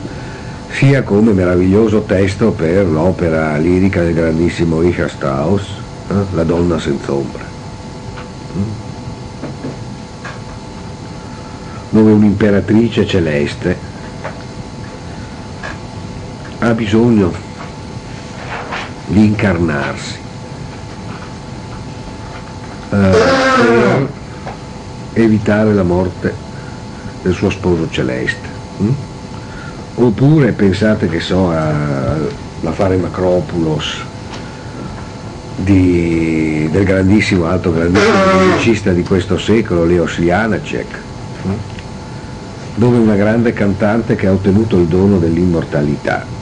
sia 0.70 1.02
come 1.02 1.32
meraviglioso 1.32 2.02
testo 2.02 2.52
per 2.52 2.86
l'opera 2.86 3.56
lirica 3.56 4.02
del 4.02 4.14
grandissimo 4.14 4.80
Richard 4.80 5.10
Strauss, 5.10 5.62
eh? 6.08 6.14
La 6.32 6.44
donna 6.44 6.78
senza 6.78 7.12
ombra. 7.12 7.46
Mm? 8.56 8.86
dove 11.90 12.12
un'imperatrice 12.12 13.06
celeste 13.06 13.76
ha 16.58 16.74
bisogno 16.74 17.32
di 19.06 19.24
incarnarsi 19.24 20.27
eh, 22.90 24.06
evitare 25.14 25.74
la 25.74 25.82
morte 25.82 26.34
del 27.22 27.34
suo 27.34 27.50
sposo 27.50 27.88
celeste. 27.90 28.48
Hm? 28.78 28.90
Oppure 29.96 30.52
pensate 30.52 31.08
che 31.08 31.20
so 31.20 31.50
all'affare 31.50 32.96
Macropulos 32.96 34.04
di, 35.56 36.68
del 36.70 36.84
grandissimo, 36.84 37.46
alto 37.46 37.72
grandissimo 37.72 38.44
musicista 38.44 38.92
di 38.92 39.02
questo 39.02 39.38
secolo, 39.38 39.84
Leos 39.84 40.18
Janacek, 40.18 40.98
hm? 41.42 41.52
dove 42.76 42.98
una 42.98 43.16
grande 43.16 43.52
cantante 43.52 44.14
che 44.14 44.28
ha 44.28 44.32
ottenuto 44.32 44.76
il 44.78 44.86
dono 44.86 45.18
dell'immortalità 45.18 46.36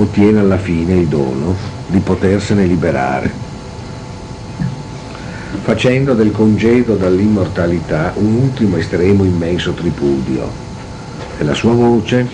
ottiene 0.00 0.40
alla 0.40 0.58
fine 0.58 0.94
il 0.94 1.06
dono 1.06 1.54
di 1.86 1.98
potersene 1.98 2.64
liberare, 2.64 3.30
facendo 5.70 6.14
del 6.14 6.32
congedo 6.32 6.96
dall'immortalità 6.96 8.12
un 8.16 8.34
ultimo 8.34 8.76
estremo 8.76 9.22
immenso 9.22 9.70
tripudio. 9.70 10.50
Della 11.38 11.54
sua 11.54 11.72
voce, 11.74 12.28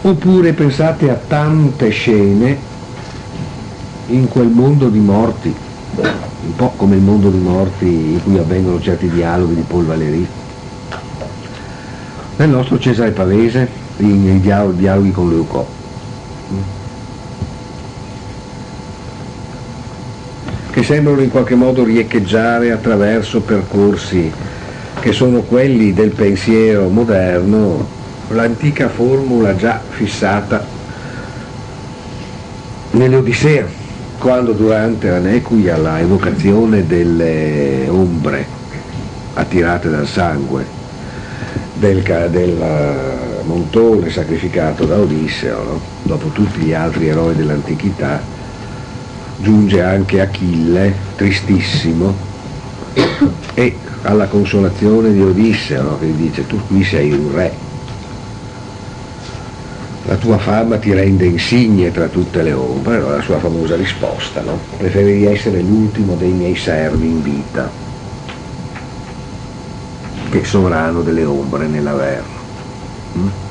oppure 0.00 0.54
pensate 0.54 1.10
a 1.10 1.14
tante 1.14 1.90
scene 1.90 2.56
in 4.06 4.28
quel 4.28 4.46
mondo 4.46 4.88
di 4.88 4.98
morti, 4.98 5.54
un 5.94 6.56
po' 6.56 6.72
come 6.74 6.96
il 6.96 7.02
mondo 7.02 7.28
di 7.28 7.36
morti 7.36 7.84
in 7.84 8.22
cui 8.22 8.38
avvengono 8.38 8.80
certi 8.80 9.10
dialoghi 9.10 9.54
di 9.54 9.64
Paul 9.68 9.84
Valéry, 9.84 10.26
nel 12.36 12.48
nostro 12.48 12.78
Cesare 12.78 13.10
Pavese, 13.10 13.68
nei 13.98 14.40
dialoghi 14.40 15.10
con 15.10 15.28
Leucò. 15.28 15.66
Che 20.78 20.84
sembrano 20.84 21.22
in 21.22 21.30
qualche 21.30 21.56
modo 21.56 21.82
riecheggiare 21.82 22.70
attraverso 22.70 23.40
percorsi 23.40 24.30
che 25.00 25.10
sono 25.10 25.40
quelli 25.40 25.92
del 25.92 26.10
pensiero 26.10 26.88
moderno, 26.88 27.84
l'antica 28.28 28.88
formula 28.88 29.56
già 29.56 29.80
fissata 29.88 30.64
nell'Odissea, 32.92 33.66
quando 34.18 34.52
durante 34.52 35.10
la 35.10 35.18
Nequia 35.18 35.76
la 35.76 35.98
evocazione 35.98 36.86
delle 36.86 37.88
ombre 37.88 38.46
attirate 39.34 39.90
dal 39.90 40.06
sangue 40.06 40.64
del, 41.74 42.02
del 42.30 42.62
eh, 42.62 43.42
montone 43.42 44.10
sacrificato 44.10 44.84
da 44.84 44.96
Odisseo, 44.96 45.62
no? 45.64 45.80
dopo 46.04 46.28
tutti 46.28 46.60
gli 46.60 46.72
altri 46.72 47.08
eroi 47.08 47.34
dell'antichità, 47.34 48.36
giunge 49.38 49.82
anche 49.82 50.20
Achille, 50.20 50.94
tristissimo, 51.16 52.14
e 53.54 53.76
alla 54.02 54.26
consolazione 54.26 55.12
di 55.12 55.20
Odisseo, 55.20 55.98
che 55.98 56.06
gli 56.06 56.28
dice 56.28 56.46
tu 56.46 56.58
qui 56.66 56.84
sei 56.84 57.12
un 57.12 57.34
re, 57.34 57.52
la 60.08 60.16
tua 60.16 60.38
fama 60.38 60.78
ti 60.78 60.92
rende 60.94 61.26
insigne 61.26 61.92
tra 61.92 62.06
tutte 62.06 62.42
le 62.42 62.54
ombre, 62.54 62.98
no? 62.98 63.10
la 63.10 63.20
sua 63.20 63.38
famosa 63.38 63.76
risposta, 63.76 64.40
no? 64.40 64.58
preferirei 64.78 65.26
essere 65.26 65.60
l'ultimo 65.60 66.14
dei 66.14 66.30
miei 66.30 66.56
servi 66.56 67.06
in 67.06 67.22
vita 67.22 67.70
che 70.30 70.44
sovrano 70.44 71.02
delle 71.02 71.24
ombre 71.24 71.66
nell'Averno. 71.66 72.36
Mm? 73.18 73.47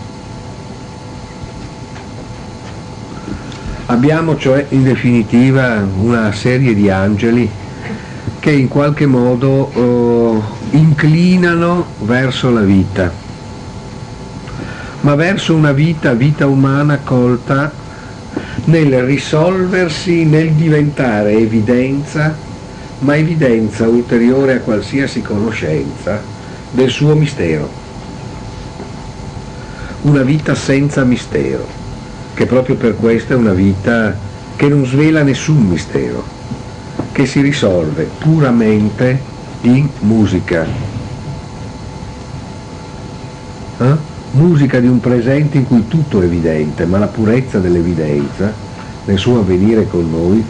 Abbiamo 3.90 4.38
cioè 4.38 4.66
in 4.70 4.84
definitiva 4.84 5.82
una 6.02 6.34
serie 6.34 6.76
di 6.76 6.90
angeli 6.90 7.50
che 8.38 8.52
in 8.52 8.68
qualche 8.68 9.06
modo 9.06 9.48
oh, 9.48 10.58
inclinano 10.72 11.86
verso 12.00 12.50
la 12.52 12.62
vita, 12.62 13.10
ma 15.02 15.16
verso 15.16 15.56
una 15.56 15.72
vita, 15.72 16.12
vita 16.12 16.48
umana 16.48 17.00
colta 17.02 17.72
nel 18.66 19.04
risolversi, 19.04 20.26
nel 20.26 20.52
diventare 20.52 21.38
evidenza, 21.38 22.36
ma 23.00 23.16
evidenza 23.16 23.88
ulteriore 23.88 24.56
a 24.56 24.60
qualsiasi 24.60 25.22
conoscenza 25.22 26.22
del 26.72 26.90
suo 26.90 27.16
mistero. 27.16 27.70
Una 30.02 30.24
vita 30.24 30.56
senza 30.56 31.06
mistero, 31.06 31.77
che 32.38 32.46
proprio 32.46 32.76
per 32.76 32.96
questo 32.96 33.34
è 33.34 33.36
una 33.36 33.52
vita 33.52 34.16
che 34.56 34.68
non 34.68 34.86
svela 34.86 35.24
nessun 35.24 35.70
mistero, 35.70 36.24
che 37.12 37.26
si 37.26 37.42
risolve 37.42 38.08
puramente 38.20 39.20
in 39.62 39.90
musica. 40.02 40.68
Eh? 43.80 43.96
Musica 44.34 44.80
di 44.80 44.86
un 44.86 45.00
presente 45.00 45.58
in 45.58 45.66
cui 45.66 45.88
tutto 45.88 46.22
è 46.22 46.26
evidente, 46.26 46.86
ma 46.86 47.00
la 47.00 47.08
purezza 47.08 47.58
dell'evidenza, 47.58 48.54
nel 49.06 49.18
suo 49.18 49.40
avvenire 49.40 49.88
con 49.88 50.08
noi, 50.08 50.46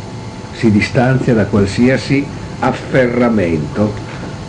si 0.52 0.69
distanzia 0.69 1.34
da 1.34 1.45
qualsiasi 1.45 2.28
afferramento 2.60 3.93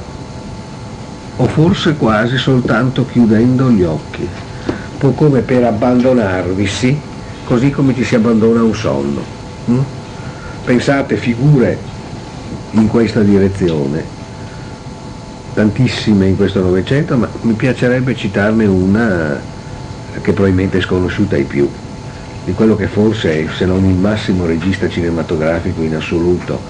o 1.37 1.47
forse 1.47 1.95
quasi 1.97 2.39
soltanto 2.39 3.05
chiudendo 3.05 3.71
gli 3.71 3.83
occhi, 3.83 4.23
un 4.23 4.99
po' 4.99 5.11
come 5.11 5.41
per 5.43 5.65
abbandonarvisi, 5.65 6.99
così 7.45 7.71
come 7.71 7.95
ci 7.95 8.03
si 8.03 8.15
abbandona 8.15 8.61
a 8.61 8.65
un 8.65 8.75
sonno. 8.75 9.23
Pensate 10.65 11.17
figure 11.17 11.79
in 12.71 12.89
questa 12.89 13.21
direzione 13.21 14.15
tantissime 15.53 16.29
in 16.29 16.37
questo 16.37 16.61
Novecento, 16.61 17.17
ma 17.17 17.29
mi 17.43 17.53
piacerebbe 17.53 18.17
citarne 18.17 18.65
una 18.65 19.39
che 20.21 20.33
probabilmente 20.33 20.79
è 20.79 20.81
sconosciuta 20.81 21.37
ai 21.37 21.45
più, 21.45 21.71
di 22.47 22.53
quello 22.53 22.77
che 22.77 22.87
forse 22.87 23.45
è, 23.45 23.47
se 23.53 23.67
non 23.67 23.85
il 23.85 23.97
massimo 23.97 24.47
regista 24.47 24.89
cinematografico 24.89 25.83
in 25.83 25.97
assoluto, 25.97 26.61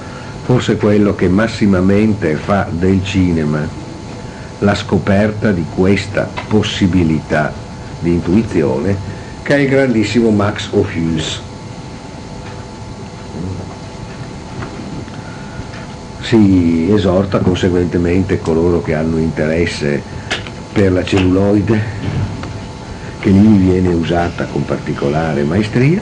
forse 0.42 0.78
quello 0.78 1.14
che 1.14 1.28
massimamente 1.28 2.34
fa 2.36 2.66
del 2.70 3.04
cinema 3.04 3.68
la 4.60 4.74
scoperta 4.74 5.52
di 5.52 5.66
questa 5.68 6.30
possibilità 6.48 7.52
di 7.98 8.14
intuizione, 8.14 8.96
che 9.42 9.54
è 9.54 9.58
il 9.58 9.68
grandissimo 9.68 10.30
Max 10.30 10.68
Ophuls. 10.70 11.42
Si 16.20 16.90
esorta 16.90 17.40
conseguentemente 17.40 18.38
coloro 18.38 18.80
che 18.80 18.94
hanno 18.94 19.18
interesse 19.18 20.02
per 20.72 20.90
la 20.90 21.04
celluloide 21.04 22.25
che 23.26 23.32
lì 23.32 23.56
viene 23.56 23.88
usata 23.88 24.44
con 24.44 24.64
particolare 24.64 25.42
maestria, 25.42 26.00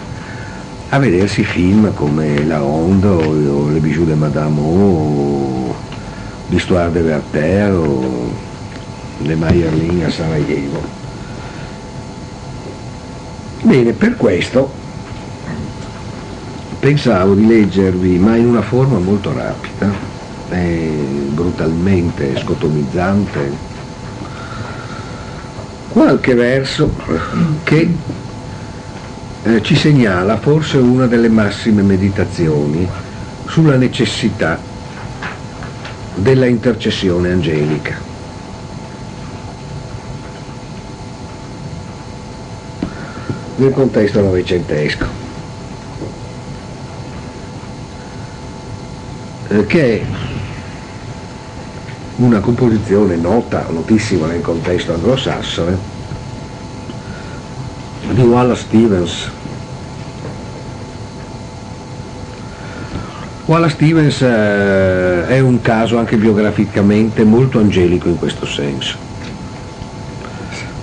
a 0.91 0.99
vedersi 0.99 1.43
film 1.43 1.95
come 1.95 2.45
La 2.45 2.63
Honda 2.63 3.13
o, 3.13 3.71
Le 3.71 3.79
Bijoux 3.79 4.05
de 4.05 4.15
Madame 4.15 4.61
O, 4.61 5.75
L'Histoire 6.49 6.91
de 6.91 7.01
Werther 7.01 7.73
o 7.73 8.31
Le 9.23 9.35
Meyerling 9.37 10.03
a 10.03 10.11
Sarajevo. 10.11 10.83
Bene, 13.63 13.93
per 13.93 14.17
questo 14.19 14.71
pensavo 16.79 17.33
di 17.33 17.47
leggervi, 17.47 18.19
ma 18.19 18.37
in 18.37 18.49
una 18.49 18.61
forma 18.61 18.99
molto 18.99 19.33
rapida, 19.33 19.91
e 20.51 21.27
brutalmente 21.31 22.37
scotomizzante, 22.37 23.73
qualche 25.95 26.35
verso 26.35 26.93
che 27.63 27.89
eh, 29.45 29.63
ci 29.63 29.77
segnala 29.77 30.37
forse 30.39 30.77
una 30.79 31.07
delle 31.07 31.29
massime 31.29 31.83
meditazioni 31.83 32.85
sulla 33.47 33.77
necessità 33.77 34.59
della 36.17 36.47
intercessione 36.47 37.31
angelica. 37.31 38.13
nel 43.57 43.71
contesto 43.71 44.21
novecentesco, 44.21 45.07
eh, 49.47 49.67
che 49.67 50.01
è 50.01 50.05
una 52.17 52.39
composizione 52.41 53.17
nota, 53.17 53.67
notissima 53.71 54.27
nel 54.27 54.41
contesto 54.41 54.95
anglosassone, 54.95 55.77
di 58.13 58.23
Wallace 58.23 58.63
Stevens. 58.63 59.31
Wallace 63.47 63.75
Stevens 63.75 64.23
eh, 64.23 65.27
è 65.27 65.41
un 65.41 65.61
caso 65.61 65.99
anche 65.99 66.17
biograficamente 66.17 67.25
molto 67.25 67.59
angelico 67.59 68.09
in 68.09 68.19
questo 68.19 68.47
senso. 68.47 68.97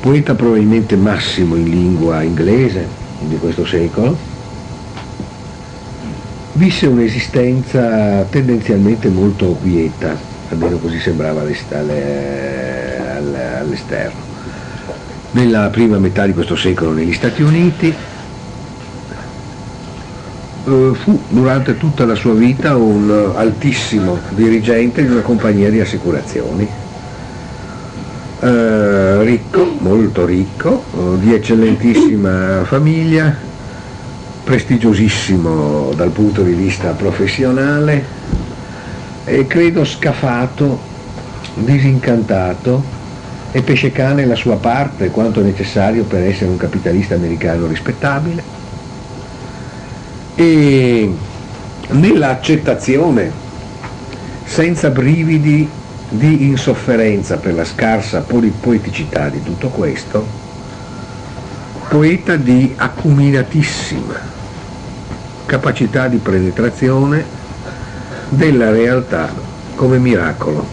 Poeta 0.02 0.36
probabilmente 0.36 0.96
massimo 0.96 1.56
in 1.56 1.70
lingua 1.70 2.24
inglese 2.24 2.88
di 3.20 3.38
questo 3.38 3.65
secolo, 3.65 4.17
visse 6.54 6.88
un'esistenza 6.88 8.24
tendenzialmente 8.30 9.08
molto 9.10 9.58
quieta, 9.62 10.31
almeno 10.51 10.77
così 10.77 10.99
sembrava 10.99 11.41
all'esterno. 11.41 14.29
Nella 15.31 15.69
prima 15.69 15.97
metà 15.97 16.25
di 16.25 16.33
questo 16.33 16.55
secolo 16.55 16.91
negli 16.91 17.13
Stati 17.13 17.41
Uniti 17.41 17.93
eh, 20.65 20.91
fu 20.93 21.21
durante 21.29 21.77
tutta 21.77 22.05
la 22.05 22.15
sua 22.15 22.33
vita 22.33 22.75
un 22.75 23.31
altissimo 23.35 24.19
dirigente 24.29 25.03
di 25.03 25.11
una 25.11 25.21
compagnia 25.21 25.69
di 25.69 25.79
assicurazioni. 25.79 26.67
Eh, 28.43 29.23
ricco, 29.23 29.75
molto 29.79 30.25
ricco, 30.25 30.83
di 31.19 31.33
eccellentissima 31.33 32.63
famiglia, 32.65 33.33
prestigiosissimo 34.43 35.93
dal 35.95 36.09
punto 36.09 36.41
di 36.41 36.53
vista 36.53 36.89
professionale, 36.89 38.03
e 39.23 39.45
credo 39.47 39.84
scafato, 39.84 40.79
disincantato 41.53 42.84
e 43.51 43.62
pesce 43.62 43.91
cane 43.91 44.25
la 44.25 44.36
sua 44.36 44.55
parte 44.55 45.10
quanto 45.10 45.41
necessario 45.41 46.03
per 46.03 46.23
essere 46.23 46.49
un 46.49 46.57
capitalista 46.57 47.15
americano 47.15 47.67
rispettabile. 47.67 48.43
E 50.36 51.13
nell'accettazione 51.89 53.31
senza 54.45 54.89
brividi 54.89 55.69
di 56.10 56.47
insofferenza 56.47 57.38
per 57.38 57.53
la 57.53 57.63
scarsa 57.63 58.21
poeticità 58.21 59.29
di 59.29 59.43
tutto 59.43 59.69
questo, 59.69 60.25
poeta 61.88 62.36
di 62.36 62.73
acuminatissima 62.75 64.29
capacità 65.45 66.07
di 66.07 66.17
penetrazione 66.17 67.39
della 68.32 68.72
realtà 68.72 69.30
come 69.76 69.98
miracolo. 69.98 70.65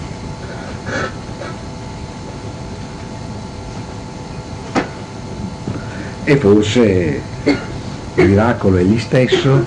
E 6.23 6.37
forse 6.37 7.23
il 8.15 8.29
miracolo 8.29 8.77
è 8.77 8.81
egli 8.81 8.99
stesso 8.99 9.65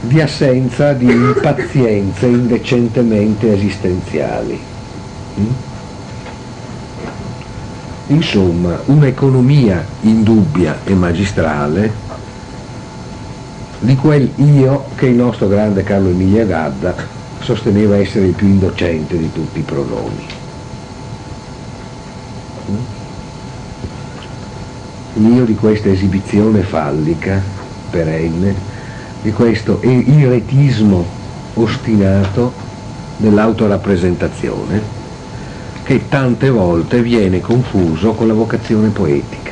di 0.00 0.20
assenza 0.20 0.92
di 0.92 1.10
impazienze 1.10 2.26
indecentemente 2.26 3.52
esistenziali. 3.52 4.60
Mm? 5.40 5.46
Insomma, 8.08 8.80
un'economia 8.86 9.84
indubbia 10.02 10.78
e 10.84 10.94
magistrale 10.94 12.03
di 13.84 13.96
quel 13.96 14.30
io 14.36 14.86
che 14.94 15.06
il 15.06 15.14
nostro 15.14 15.46
grande 15.46 15.82
Carlo 15.82 16.08
Emilia 16.08 16.46
Gadda 16.46 16.94
sosteneva 17.40 17.98
essere 17.98 18.26
il 18.26 18.32
più 18.32 18.46
indocente 18.46 19.18
di 19.18 19.30
tutti 19.30 19.58
i 19.58 19.62
pronomi. 19.62 20.26
L'io 25.16 25.44
di 25.44 25.54
questa 25.54 25.90
esibizione 25.90 26.62
fallica, 26.62 27.42
perenne, 27.90 28.54
di 29.20 29.30
questo 29.32 29.80
iretismo 29.82 31.06
ostinato 31.54 32.52
dell'autorappresentazione, 33.18 34.80
che 35.82 36.08
tante 36.08 36.48
volte 36.48 37.02
viene 37.02 37.42
confuso 37.42 38.14
con 38.14 38.28
la 38.28 38.34
vocazione 38.34 38.88
poetica 38.88 39.43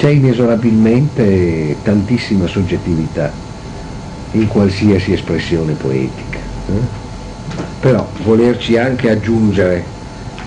c'è 0.00 0.08
inesorabilmente 0.08 1.76
tantissima 1.82 2.46
soggettività 2.46 3.30
in 4.30 4.48
qualsiasi 4.48 5.12
espressione 5.12 5.74
poetica. 5.74 6.38
Eh? 6.38 6.80
Però 7.80 8.08
volerci 8.22 8.78
anche 8.78 9.10
aggiungere 9.10 9.84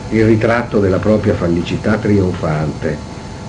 il 0.10 0.26
ritratto 0.26 0.80
della 0.80 0.98
propria 0.98 1.36
felicità 1.36 1.98
trionfante 1.98 2.98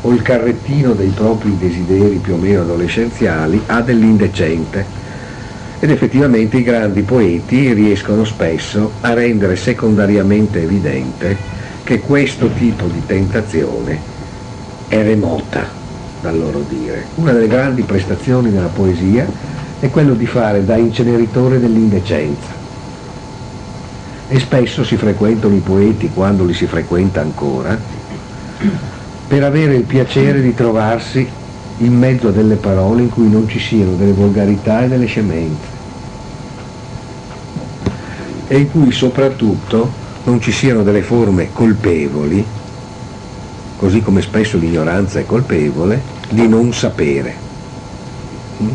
o 0.03 0.13
il 0.13 0.21
carrettino 0.21 0.93
dei 0.93 1.09
propri 1.09 1.57
desideri 1.57 2.17
più 2.17 2.35
o 2.35 2.37
meno 2.37 2.61
adolescenziali 2.61 3.63
ha 3.65 3.81
dell'indecente 3.81 4.85
ed 5.81 5.91
effettivamente 5.91 6.59
i 6.59 6.63
grandi 6.63 7.01
poeti 7.01 7.73
riescono 7.73 8.27
spesso 8.27 8.93
a 9.01 9.15
rendere 9.15 9.57
secondariamente 9.57 10.61
evidente 10.61 11.35
che 11.83 12.01
questo 12.01 12.51
tipo 12.51 12.89
di 12.89 13.01
tentazione 13.07 13.99
è 14.87 15.03
remota 15.03 15.84
dal 16.25 16.39
loro 16.39 16.65
dire. 16.67 17.05
Una 17.17 17.33
delle 17.33 17.49
grandi 17.49 17.83
prestazioni 17.83 18.51
della 18.51 18.69
poesia 18.69 19.27
è 19.79 19.91
quello 19.91 20.15
di 20.15 20.25
fare 20.25 20.65
da 20.65 20.77
inceneritore 20.77 21.61
dell'indecenza. 21.61 22.63
E 24.29 24.39
spesso 24.41 24.85
si 24.85 24.97
frequentano 24.97 25.55
i 25.55 25.59
poeti, 25.59 26.11
quando 26.15 26.45
li 26.45 26.55
si 26.55 26.67
frequenta 26.67 27.21
ancora, 27.21 27.79
per 29.29 29.45
avere 29.45 29.75
il 29.75 29.83
piacere 29.83 30.41
di 30.41 30.55
trovarsi 30.55 31.29
in 31.79 31.93
mezzo 31.93 32.29
a 32.29 32.31
delle 32.31 32.57
parole 32.57 33.03
in 33.03 33.11
cui 33.11 33.29
non 33.29 33.47
ci 33.47 33.59
siano 33.59 33.95
delle 33.95 34.13
volgarità 34.13 34.85
e 34.85 34.89
delle 34.89 35.07
scemenze 35.07 35.73
e 38.47 38.59
in 38.59 38.71
cui 38.71 38.93
soprattutto 38.93 39.91
non 40.25 40.41
ci 40.41 40.53
siano 40.53 40.83
delle 40.83 41.03
forme 41.03 41.51
colpevoli, 41.53 42.45
così 43.85 44.01
come 44.01 44.23
spesso 44.23 44.57
l'ignoranza 44.57 45.19
è 45.19 45.27
colpevole, 45.27 46.01
di 46.31 46.49
non 46.49 46.73
sapere. 46.73 47.35
Mm? 48.63 48.69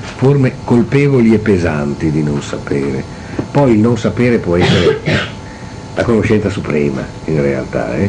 Forme 0.00 0.54
colpevoli 0.64 1.34
e 1.34 1.38
pesanti 1.38 2.10
di 2.10 2.22
non 2.22 2.40
sapere. 2.40 3.04
Poi 3.50 3.72
il 3.72 3.80
non 3.80 3.98
sapere 3.98 4.38
può 4.38 4.56
essere 4.56 5.00
la 5.94 6.02
conoscenza 6.02 6.48
suprema 6.48 7.04
in 7.26 7.42
realtà, 7.42 7.94
eh? 7.94 8.08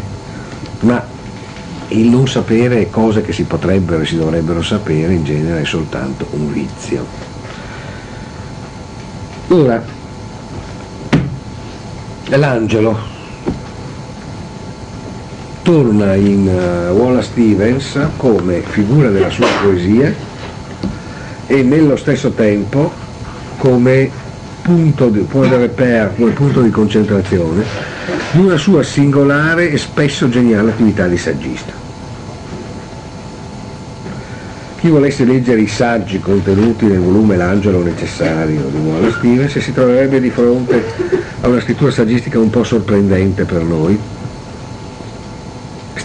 ma 0.79 1.05
il 1.89 2.07
non 2.07 2.25
sapere 2.25 2.89
cose 2.89 3.21
che 3.21 3.33
si 3.33 3.43
potrebbero 3.43 4.03
e 4.03 4.05
si 4.05 4.15
dovrebbero 4.15 4.61
sapere 4.61 5.11
in 5.11 5.25
genere 5.25 5.63
è 5.63 5.65
soltanto 5.65 6.25
un 6.31 6.53
vizio. 6.53 7.05
Ora, 9.49 9.83
l'angelo 12.29 13.12
torna 15.63 16.13
in 16.13 16.45
uh, 16.45 16.91
Wallace 16.91 17.29
Stevens 17.31 17.97
come 18.17 18.61
figura 18.61 19.09
della 19.09 19.29
sua 19.29 19.47
poesia 19.61 20.13
e 21.47 21.63
nello 21.63 21.95
stesso 21.95 22.31
tempo 22.31 22.91
come 23.57 24.09
punto 24.61 25.07
di, 25.09 25.25
repère, 25.31 26.11
come 26.15 26.31
punto 26.31 26.61
di 26.61 26.69
concentrazione 26.69 27.63
di 28.31 28.39
una 28.39 28.57
sua 28.57 28.83
singolare 28.83 29.71
e 29.71 29.77
spesso 29.77 30.27
geniale 30.27 30.71
attività 30.71 31.07
di 31.07 31.17
saggista. 31.17 31.71
Chi 34.79 34.89
volesse 34.89 35.23
leggere 35.23 35.61
i 35.61 35.67
saggi 35.67 36.19
contenuti 36.19 36.85
nel 36.85 36.99
volume 36.99 37.37
L'angelo 37.37 37.81
necessario 37.81 38.63
di 38.69 38.77
Wallace 38.85 39.17
Stevens 39.17 39.57
si 39.59 39.71
troverebbe 39.71 40.19
di 40.19 40.29
fronte 40.29 40.83
a 41.39 41.47
una 41.47 41.61
scrittura 41.61 41.89
saggistica 41.89 42.37
un 42.37 42.49
po' 42.49 42.65
sorprendente 42.65 43.45
per 43.45 43.63
noi, 43.63 43.97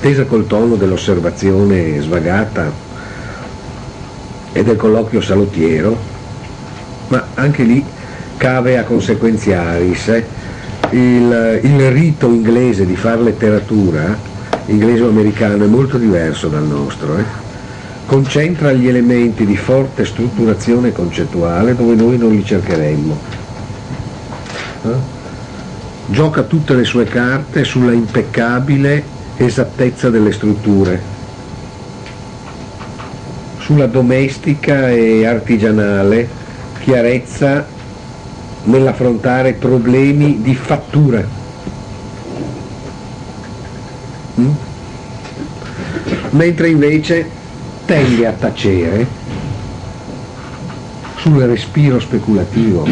stesa 0.08 0.24
col 0.24 0.46
tono 0.46 0.76
dell'osservazione 0.76 2.00
svagata 2.00 2.72
e 4.52 4.64
del 4.64 4.76
colloquio 4.76 5.20
salottiero, 5.20 5.94
ma 7.08 7.26
anche 7.34 7.62
lì 7.62 7.84
cave 8.38 8.78
a 8.78 8.84
consequenziaris, 8.84 10.08
eh? 10.08 10.24
il, 10.92 11.60
il 11.62 11.90
rito 11.90 12.26
inglese 12.28 12.86
di 12.86 12.96
far 12.96 13.20
letteratura, 13.20 14.16
inglese 14.66 15.02
o 15.02 15.10
americano, 15.10 15.64
è 15.64 15.66
molto 15.66 15.98
diverso 15.98 16.48
dal 16.48 16.64
nostro. 16.64 17.18
Eh? 17.18 17.46
concentra 18.06 18.72
gli 18.72 18.88
elementi 18.88 19.44
di 19.44 19.58
forte 19.58 20.06
strutturazione 20.06 20.90
concettuale 20.90 21.76
dove 21.76 21.94
noi 21.94 22.16
non 22.16 22.30
li 22.30 22.42
cercheremmo. 22.42 23.18
Eh? 24.84 25.16
Gioca 26.06 26.44
tutte 26.44 26.72
le 26.72 26.84
sue 26.84 27.04
carte 27.04 27.64
sulla 27.64 27.92
impeccabile 27.92 29.16
esattezza 29.38 30.10
delle 30.10 30.32
strutture, 30.32 31.00
sulla 33.58 33.86
domestica 33.86 34.90
e 34.90 35.24
artigianale 35.24 36.28
chiarezza 36.80 37.66
nell'affrontare 38.64 39.52
problemi 39.52 40.40
di 40.42 40.54
fattura. 40.54 41.26
Mm? 44.40 44.50
Mentre 46.30 46.68
invece 46.68 47.30
tende 47.84 48.26
a 48.26 48.32
tacere 48.32 49.06
sul 51.16 51.42
respiro 51.42 52.00
speculativo 52.00 52.86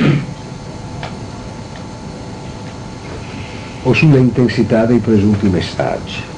o 3.83 3.93
sulle 3.93 4.19
intensità 4.19 4.85
dei 4.85 4.99
presunti 4.99 5.47
messaggi. 5.49 6.35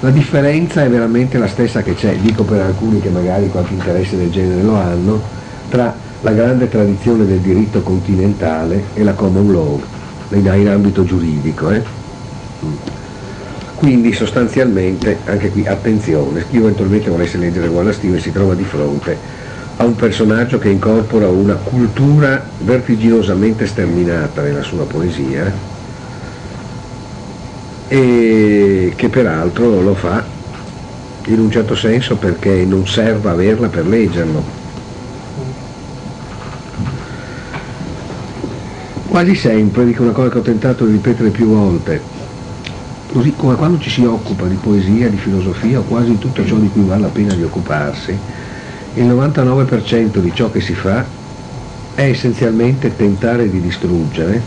La 0.00 0.10
differenza 0.10 0.84
è 0.84 0.88
veramente 0.88 1.38
la 1.38 1.48
stessa 1.48 1.82
che 1.82 1.94
c'è, 1.94 2.14
dico 2.16 2.44
per 2.44 2.60
alcuni 2.60 3.00
che 3.00 3.08
magari 3.08 3.48
qualche 3.48 3.74
interesse 3.74 4.16
del 4.16 4.30
genere 4.30 4.62
lo 4.62 4.76
hanno, 4.76 5.20
tra 5.68 5.92
la 6.20 6.32
grande 6.32 6.68
tradizione 6.68 7.26
del 7.26 7.40
diritto 7.40 7.82
continentale 7.82 8.84
e 8.94 9.02
la 9.02 9.14
common 9.14 9.50
law 9.50 9.80
in 10.30 10.68
ambito 10.68 11.04
giuridico. 11.04 11.70
Eh? 11.70 11.82
Quindi 13.74 14.12
sostanzialmente, 14.12 15.18
anche 15.24 15.50
qui 15.50 15.66
attenzione, 15.66 16.44
chi 16.48 16.58
eventualmente 16.58 17.10
volesse 17.10 17.36
leggere 17.36 17.66
Wallace 17.66 17.98
Stevens 17.98 18.22
si 18.22 18.30
trova 18.30 18.54
di 18.54 18.64
fronte 18.64 19.16
a 19.78 19.84
un 19.84 19.96
personaggio 19.96 20.58
che 20.58 20.68
incorpora 20.68 21.28
una 21.28 21.54
cultura 21.54 22.44
vertiginosamente 22.60 23.66
sterminata 23.66 24.42
nella 24.42 24.62
sua 24.62 24.84
poesia 24.84 25.52
e 27.86 28.57
che 28.98 29.08
peraltro 29.08 29.80
lo 29.80 29.94
fa 29.94 30.24
in 31.26 31.38
un 31.38 31.52
certo 31.52 31.76
senso 31.76 32.16
perché 32.16 32.64
non 32.64 32.84
serve 32.84 33.30
averla 33.30 33.68
per 33.68 33.86
leggerlo. 33.86 34.42
Quasi 39.06 39.36
sempre, 39.36 39.84
dico 39.84 40.02
una 40.02 40.10
cosa 40.10 40.30
che 40.30 40.38
ho 40.38 40.42
tentato 40.42 40.84
di 40.84 40.92
ripetere 40.92 41.30
più 41.30 41.46
volte, 41.46 42.02
Così 43.10 43.32
come 43.34 43.54
quando 43.54 43.78
ci 43.78 43.88
si 43.88 44.04
occupa 44.04 44.46
di 44.46 44.56
poesia, 44.56 45.08
di 45.08 45.16
filosofia 45.16 45.78
o 45.78 45.82
quasi 45.82 46.18
tutto 46.18 46.44
ciò 46.44 46.56
di 46.56 46.68
cui 46.68 46.82
vale 46.82 47.02
la 47.02 47.08
pena 47.08 47.32
di 47.34 47.42
occuparsi, 47.42 48.18
il 48.94 49.04
99% 49.04 50.18
di 50.18 50.32
ciò 50.34 50.50
che 50.50 50.60
si 50.60 50.74
fa 50.74 51.06
è 51.94 52.02
essenzialmente 52.02 52.94
tentare 52.94 53.48
di 53.48 53.62
distruggere 53.62 54.42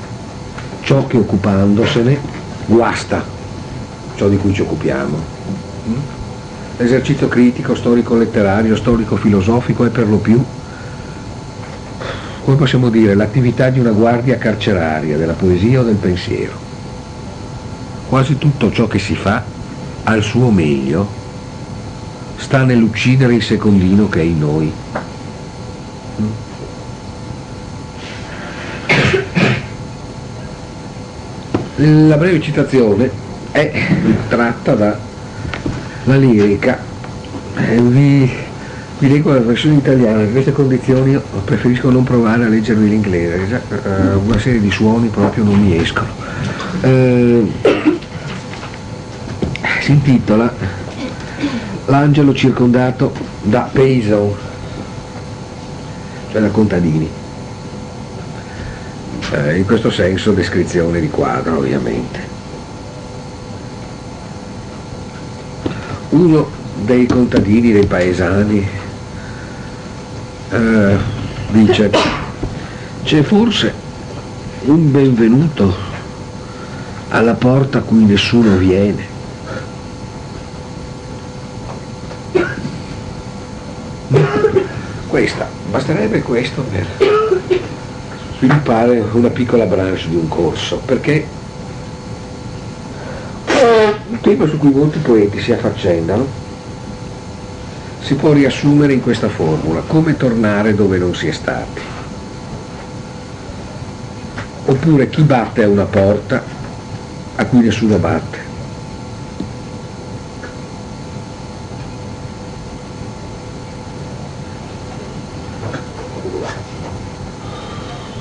ciò 0.81 1.07
che 1.07 1.17
occupandosene 1.17 2.19
guasta 2.67 3.40
ciò 4.21 4.27
di 4.27 4.37
cui 4.37 4.53
ci 4.53 4.61
occupiamo. 4.61 5.17
L'esercizio 6.77 7.27
critico, 7.27 7.73
storico-letterario, 7.73 8.75
storico-filosofico 8.75 9.85
è 9.85 9.89
per 9.89 10.07
lo 10.07 10.17
più, 10.17 10.43
come 12.43 12.57
possiamo 12.57 12.89
dire, 12.89 13.15
l'attività 13.15 13.69
di 13.69 13.79
una 13.79 13.89
guardia 13.91 14.37
carceraria 14.37 15.17
della 15.17 15.33
poesia 15.33 15.79
o 15.79 15.83
del 15.83 15.95
pensiero 15.95 16.69
quasi 18.07 18.37
tutto 18.37 18.69
ciò 18.73 18.87
che 18.87 18.99
si 18.99 19.15
fa 19.15 19.41
al 20.03 20.21
suo 20.21 20.49
meglio 20.49 21.07
sta 22.35 22.65
nell'uccidere 22.65 23.35
il 23.35 23.41
secondino 23.41 24.09
che 24.09 24.19
è 24.19 24.23
in 24.23 24.39
noi. 24.39 24.73
La 31.77 32.17
breve 32.17 32.41
citazione 32.41 33.30
è 33.51 33.71
tratta 34.27 34.75
dalla 34.75 36.17
lirica, 36.17 36.79
eh, 37.57 37.81
vi, 37.81 38.31
vi 38.99 39.09
leggo 39.09 39.33
la 39.33 39.39
versione 39.39 39.75
italiana, 39.75 40.21
in 40.21 40.31
queste 40.31 40.51
condizioni 40.51 41.19
preferisco 41.43 41.89
non 41.89 42.03
provare 42.03 42.45
a 42.45 42.47
leggervi 42.47 42.89
l'inglese, 42.89 43.61
eh, 43.69 44.13
una 44.13 44.39
serie 44.39 44.59
di 44.59 44.71
suoni 44.71 45.07
proprio 45.07 45.43
non 45.43 45.61
mi 45.61 45.77
escono. 45.77 46.09
Eh, 46.81 47.51
si 49.81 49.91
intitola 49.91 50.79
L'angelo 51.91 52.33
circondato 52.33 53.11
da 53.41 53.69
paysan, 53.69 54.31
cioè 56.31 56.41
da 56.41 56.47
contadini. 56.47 57.09
Eh, 59.31 59.57
in 59.57 59.65
questo 59.65 59.91
senso 59.91 60.31
descrizione 60.31 61.01
di 61.01 61.09
quadro 61.09 61.57
ovviamente. 61.57 62.30
Uno 66.11 66.49
dei 66.83 67.05
contadini, 67.05 67.71
dei 67.71 67.85
paesani, 67.85 68.67
eh, 70.49 70.97
dice 71.51 71.89
c'è 73.03 73.21
forse 73.21 73.73
un 74.65 74.91
benvenuto 74.91 75.73
alla 77.09 77.33
porta 77.33 77.77
a 77.77 77.81
cui 77.81 78.03
nessuno 78.03 78.57
viene? 78.57 79.07
Questa, 85.07 85.47
basterebbe 85.69 86.21
questo 86.21 86.61
per 86.63 86.87
sviluppare 88.37 89.01
una 89.13 89.29
piccola 89.29 89.65
branche 89.65 90.09
di 90.09 90.15
un 90.15 90.27
corso, 90.27 90.81
perché 90.83 91.25
tema 94.31 94.47
su 94.47 94.57
cui 94.57 94.71
molti 94.71 94.97
poeti 94.99 95.41
si 95.41 95.51
affaccendano 95.51 96.25
si 98.01 98.15
può 98.15 98.31
riassumere 98.31 98.93
in 98.93 99.01
questa 99.01 99.27
formula, 99.27 99.81
come 99.81 100.15
tornare 100.15 100.73
dove 100.73 100.97
non 100.97 101.13
si 101.13 101.27
è 101.27 101.31
stati. 101.31 101.81
Oppure 104.65 105.09
chi 105.09 105.21
batte 105.23 105.63
a 105.63 105.67
una 105.67 105.83
porta 105.83 106.41
a 107.35 107.45
cui 107.45 107.59
nessuno 107.59 107.97
batte. 107.97 108.49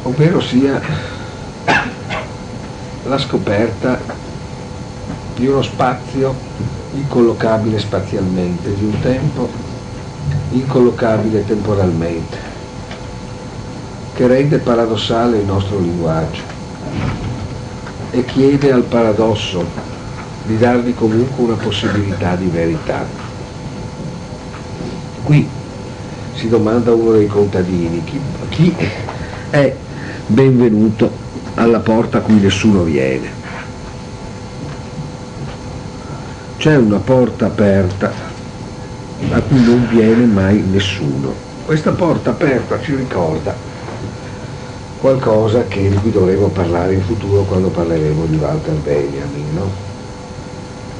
ovvero 0.03 0.41
sia 0.41 0.81
la 3.05 3.17
scoperta 3.17 4.30
di 5.41 5.47
uno 5.47 5.63
spazio 5.63 6.35
incollocabile 6.93 7.79
spazialmente, 7.79 8.75
di 8.75 8.85
un 8.85 9.01
tempo 9.01 9.49
incollocabile 10.51 11.47
temporalmente, 11.47 12.37
che 14.13 14.27
rende 14.27 14.59
paradossale 14.59 15.39
il 15.39 15.47
nostro 15.47 15.79
linguaggio 15.79 16.43
e 18.11 18.23
chiede 18.27 18.71
al 18.71 18.83
paradosso 18.83 19.65
di 20.45 20.59
dargli 20.59 20.95
comunque 20.95 21.45
una 21.45 21.55
possibilità 21.55 22.37
di 22.37 22.47
verità. 22.47 23.07
Qui 25.23 25.49
si 26.35 26.49
domanda 26.51 26.93
uno 26.93 27.13
dei 27.13 27.29
contadini, 27.29 28.05
chi, 28.05 28.21
chi 28.51 28.77
è 29.49 29.75
benvenuto 30.27 31.11
alla 31.55 31.79
porta 31.79 32.19
a 32.19 32.21
cui 32.21 32.41
nessuno 32.41 32.83
viene? 32.83 33.40
C'è 36.61 36.77
una 36.77 36.99
porta 36.99 37.47
aperta 37.47 38.13
a 39.31 39.41
cui 39.41 39.65
non 39.65 39.89
viene 39.89 40.27
mai 40.27 40.61
nessuno. 40.61 41.33
Questa 41.65 41.93
porta 41.93 42.29
aperta 42.29 42.79
ci 42.83 42.95
ricorda 42.97 43.57
qualcosa 44.99 45.65
che, 45.65 45.89
di 45.89 45.97
cui 45.97 46.11
dovremo 46.11 46.49
parlare 46.49 46.93
in 46.93 47.01
futuro 47.01 47.45
quando 47.45 47.69
parleremo 47.69 48.27
di 48.27 48.37
Walter 48.37 48.75
Benjamin, 48.75 49.55
no? 49.55 49.71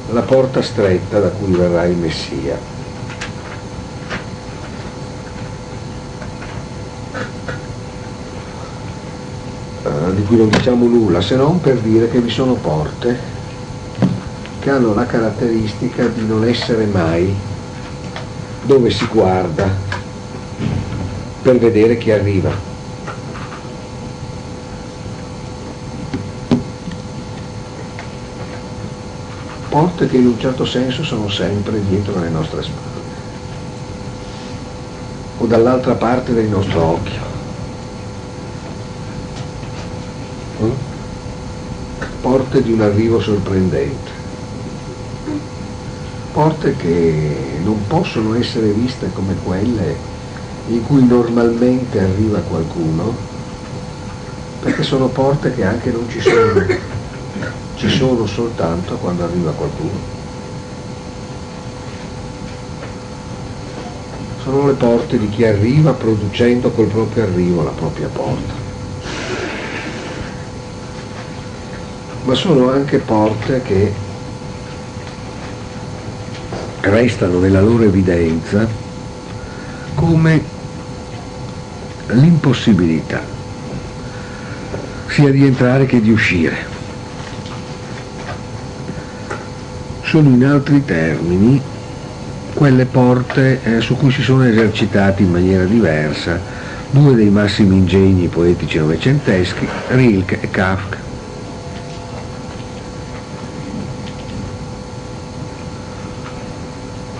La 0.09 0.21
porta 0.21 0.63
stretta 0.63 1.19
da 1.19 1.29
cui 1.29 1.51
verrà 1.51 1.85
il 1.85 1.95
Messia. 1.95 2.57
Uh, 9.83 10.15
di 10.15 10.23
cui 10.23 10.37
non 10.37 10.49
diciamo 10.49 10.87
nulla 10.87 11.21
se 11.21 11.35
non 11.35 11.61
per 11.61 11.77
dire 11.77 12.09
che 12.09 12.19
vi 12.19 12.31
sono 12.31 12.55
porte 12.55 13.40
che 14.61 14.69
hanno 14.69 14.93
la 14.93 15.07
caratteristica 15.07 16.05
di 16.05 16.23
non 16.23 16.47
essere 16.47 16.85
mai 16.85 17.35
dove 18.61 18.91
si 18.91 19.07
guarda 19.07 19.67
per 21.41 21.57
vedere 21.57 21.97
chi 21.97 22.11
arriva. 22.11 22.51
Porte 29.67 30.07
che 30.07 30.17
in 30.17 30.27
un 30.27 30.39
certo 30.39 30.65
senso 30.65 31.03
sono 31.03 31.27
sempre 31.27 31.83
dietro 31.83 32.19
le 32.19 32.29
nostre 32.29 32.61
spalle 32.61 32.99
o 35.39 35.45
dall'altra 35.47 35.95
parte 35.95 36.33
del 36.33 36.45
nostro 36.45 36.83
occhio. 36.83 37.21
Mm? 40.61 40.71
Porte 42.21 42.61
di 42.61 42.71
un 42.71 42.81
arrivo 42.81 43.19
sorprendente 43.19 44.10
porte 46.31 46.77
che 46.77 47.59
non 47.61 47.85
possono 47.87 48.35
essere 48.35 48.71
viste 48.71 49.11
come 49.11 49.35
quelle 49.43 49.97
in 50.67 50.81
cui 50.83 51.05
normalmente 51.05 51.99
arriva 51.99 52.39
qualcuno, 52.39 53.13
perché 54.61 54.83
sono 54.83 55.09
porte 55.09 55.51
che 55.51 55.65
anche 55.65 55.91
non 55.91 56.07
ci 56.07 56.21
sono, 56.21 56.65
ci 57.75 57.89
sono 57.89 58.25
soltanto 58.25 58.95
quando 58.97 59.25
arriva 59.25 59.51
qualcuno. 59.51 60.19
Sono 64.37 64.67
le 64.67 64.73
porte 64.73 65.19
di 65.19 65.29
chi 65.29 65.43
arriva 65.43 65.91
producendo 65.93 66.71
col 66.71 66.87
proprio 66.87 67.23
arrivo 67.23 67.61
la 67.63 67.71
propria 67.71 68.07
porta. 68.07 68.53
Ma 72.23 72.33
sono 72.35 72.69
anche 72.69 72.99
porte 72.99 73.61
che 73.61 73.93
restano 76.81 77.39
nella 77.39 77.61
loro 77.61 77.83
evidenza 77.83 78.67
come 79.93 80.43
l'impossibilità 82.07 83.21
sia 85.07 85.29
di 85.29 85.45
entrare 85.45 85.85
che 85.85 86.01
di 86.01 86.11
uscire. 86.11 86.69
Sono 90.03 90.29
in 90.29 90.45
altri 90.45 90.83
termini 90.83 91.61
quelle 92.53 92.85
porte 92.85 93.59
eh, 93.63 93.81
su 93.81 93.95
cui 93.95 94.11
si 94.11 94.21
sono 94.21 94.45
esercitati 94.45 95.23
in 95.23 95.31
maniera 95.31 95.63
diversa 95.63 96.39
due 96.89 97.15
dei 97.15 97.29
massimi 97.29 97.77
ingegni 97.77 98.27
poetici 98.27 98.77
novecenteschi, 98.77 99.67
Rilke 99.89 100.39
e 100.41 100.49
Kafka. 100.49 101.00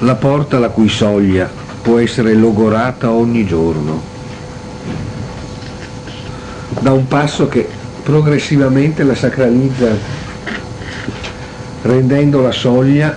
La 0.02 0.16
porta 0.16 0.58
la 0.58 0.70
cui 0.70 0.90
soglia 0.90 1.50
può 1.82 2.00
essere 2.00 2.34
logorata 2.34 3.12
ogni 3.12 3.46
giorno, 3.46 4.02
da 6.80 6.92
un 6.92 7.08
passo 7.08 7.48
che 7.48 7.68
progressivamente 8.02 9.04
la 9.04 9.14
sacralizza 9.14 9.90
rendendo 11.84 12.42
la 12.42 12.52
soglia 12.52 13.16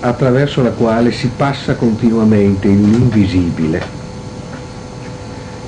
attraverso 0.00 0.62
la 0.62 0.70
quale 0.70 1.12
si 1.12 1.30
passa 1.34 1.74
continuamente 1.76 2.68
in 2.68 2.84
un 2.84 2.92
invisibile, 2.92 3.82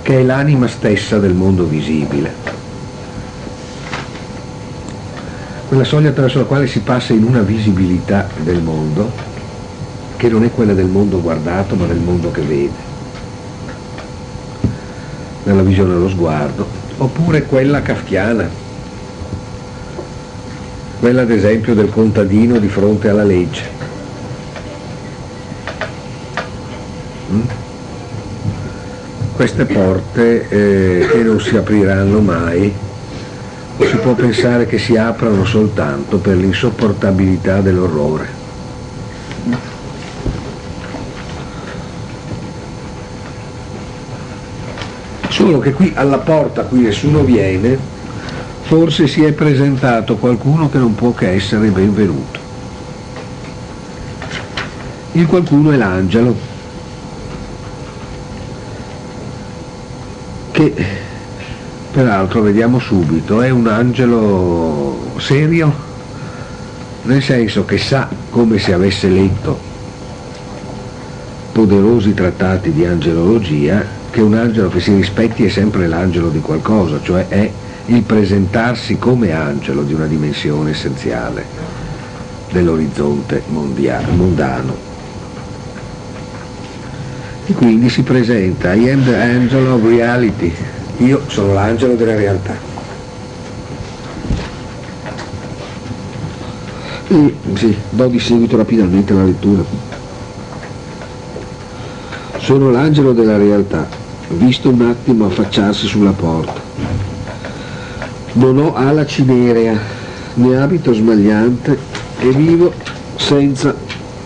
che 0.03 0.21
è 0.21 0.23
l'anima 0.23 0.69
stessa 0.69 1.19
del 1.19 1.35
mondo 1.35 1.65
visibile. 1.65 2.57
Quella 5.69 5.85
soglia 5.85 6.11
attraverso 6.11 6.39
la 6.39 6.45
quale 6.45 6.67
si 6.67 6.81
passa 6.81 7.13
in 7.15 7.25
una 7.25 7.41
visibilità 7.41 8.27
del 8.43 8.61
mondo 8.61 9.28
che 10.19 10.29
non 10.29 10.43
è 10.43 10.51
quella 10.51 10.75
del 10.75 10.87
mondo 10.87 11.21
guardato 11.21 11.77
ma 11.77 11.87
del 11.87 12.01
mondo 12.01 12.33
che 12.33 12.41
vede, 12.41 12.87
nella 15.45 15.63
visione 15.63 15.93
dello 15.93 16.09
sguardo, 16.09 16.67
oppure 16.97 17.45
quella 17.45 17.81
kafkiana, 17.81 18.51
quella 20.99 21.23
ad 21.23 21.31
esempio 21.31 21.73
del 21.75 21.89
contadino 21.89 22.59
di 22.59 22.67
fronte 22.67 23.09
alla 23.09 23.23
legge. 23.23 23.63
Mm? 27.31 27.41
Queste 29.35 29.67
porte 29.67 30.49
eh, 30.49 31.07
che 31.13 31.23
non 31.23 31.41
si 31.41 31.57
apriranno 31.57 32.19
mai, 32.19 32.75
si 33.87 33.97
può 33.99 34.15
pensare 34.15 34.67
che 34.67 34.79
si 34.79 34.97
aprano 34.97 35.45
soltanto 35.45 36.19
per 36.19 36.37
l'insopportabilità 36.37 37.61
dell'orrore. 37.61 38.38
Solo 45.49 45.61
che 45.61 45.73
qui 45.73 45.91
alla 45.95 46.19
porta, 46.19 46.65
qui 46.65 46.81
nessuno 46.81 47.23
viene, 47.23 47.79
forse 48.65 49.07
si 49.07 49.25
è 49.25 49.33
presentato 49.33 50.17
qualcuno 50.17 50.69
che 50.69 50.77
non 50.77 50.95
può 50.95 51.15
che 51.15 51.31
essere 51.31 51.69
benvenuto. 51.69 52.39
Il 55.13 55.25
qualcuno 55.25 55.71
è 55.71 55.77
l'angelo, 55.77 56.37
che 60.51 60.75
peraltro 61.93 62.43
vediamo 62.43 62.79
subito, 62.79 63.41
è 63.41 63.49
un 63.49 63.69
angelo 63.69 65.15
serio, 65.17 65.75
nel 67.05 67.23
senso 67.23 67.65
che 67.65 67.79
sa 67.79 68.07
come 68.29 68.59
se 68.59 68.75
avesse 68.75 69.09
letto 69.09 69.59
poderosi 71.53 72.13
trattati 72.13 72.71
di 72.71 72.85
angelologia 72.85 73.98
che 74.11 74.21
un 74.21 74.35
angelo 74.35 74.69
che 74.69 74.81
si 74.81 74.95
rispetti 74.95 75.45
è 75.45 75.49
sempre 75.49 75.87
l'angelo 75.87 76.29
di 76.29 76.41
qualcosa, 76.41 77.01
cioè 77.03 77.29
è 77.29 77.51
il 77.87 78.03
presentarsi 78.03 78.99
come 78.99 79.33
angelo 79.33 79.83
di 79.83 79.95
una 79.95 80.07
dimensione 80.07 80.71
essenziale 80.71 81.45
dell'orizzonte 82.51 83.43
mondano. 83.49 84.87
E 87.47 87.53
quindi 87.53 87.89
si 87.89 88.03
presenta, 88.03 88.75
I 88.75 88.91
am 88.91 89.05
the 89.05 89.17
angel 89.17 89.67
of 89.67 89.83
reality, 89.83 90.53
io 90.99 91.23
sono 91.29 91.55
l'angelo 91.55 91.95
della 91.95 92.15
realtà. 92.15 92.55
E 97.09 97.35
sì, 97.55 97.75
do 97.89 98.07
di 98.09 98.21
seguito 98.21 98.59
rapidamente 98.59 99.15
la 99.15 99.25
lettura. 99.25 99.65
Sono 102.49 102.71
l'angelo 102.71 103.13
della 103.13 103.37
realtà, 103.37 103.87
visto 104.29 104.71
un 104.71 104.81
attimo 104.81 105.27
affacciarsi 105.27 105.87
sulla 105.87 106.13
porta. 106.13 106.59
Non 108.33 108.57
ho 108.57 108.75
ala 108.75 109.05
cinerea, 109.05 109.79
né 110.33 110.57
abito 110.57 110.95
smagliante 110.95 111.79
e 112.19 112.31
vivo 112.31 112.73
senza 113.17 113.75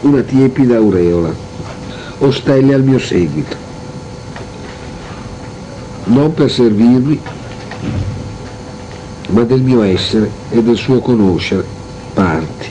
una 0.02 0.20
tiepida 0.20 0.76
aureola 0.76 1.34
o 2.18 2.30
stelle 2.30 2.74
al 2.74 2.84
mio 2.84 3.00
seguito. 3.00 3.56
Non 6.04 6.32
per 6.32 6.48
servirvi, 6.48 7.20
ma 9.30 9.42
del 9.42 9.62
mio 9.62 9.82
essere 9.82 10.30
e 10.50 10.62
del 10.62 10.76
suo 10.76 11.00
conoscere 11.00 11.64
parti. 12.14 12.68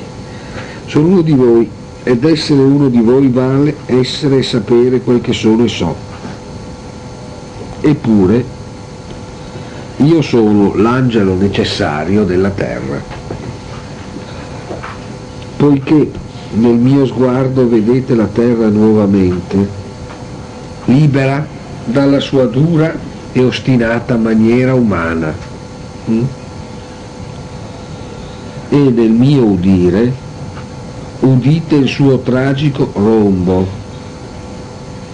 Sono 0.85 1.07
uno 1.07 1.21
di 1.21 1.33
voi 1.33 1.69
ed 2.03 2.23
essere 2.23 2.61
uno 2.61 2.89
di 2.89 3.01
voi 3.01 3.27
vale 3.29 3.75
essere 3.85 4.37
e 4.37 4.43
sapere 4.43 5.01
quel 5.01 5.21
che 5.21 5.33
sono 5.33 5.63
e 5.63 5.67
so 5.67 5.95
eppure 7.81 8.59
io 9.97 10.21
sono 10.21 10.75
l'angelo 10.75 11.35
necessario 11.35 12.23
della 12.23 12.49
terra. 12.49 13.19
poiché 15.57 16.11
nel 16.53 16.73
mio 16.73 17.05
sguardo 17.05 17.69
vedete 17.69 18.15
la 18.15 18.25
terra 18.25 18.67
nuovamente, 18.67 19.69
libera 20.85 21.45
dalla 21.85 22.19
sua 22.19 22.45
dura 22.45 22.93
e 23.31 23.43
ostinata 23.43 24.17
maniera 24.17 24.73
umana. 24.73 25.33
Mm? 26.09 26.23
E 28.69 28.77
nel 28.77 29.11
mio 29.11 29.43
udire 29.43 30.11
udite 31.21 31.75
il 31.75 31.87
suo 31.87 32.19
tragico 32.19 32.91
rombo, 32.93 33.67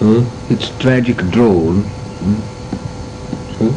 mm? 0.02 0.20
its 0.48 0.72
tragic 0.78 1.22
drone, 1.24 1.82
mm? 2.24 3.68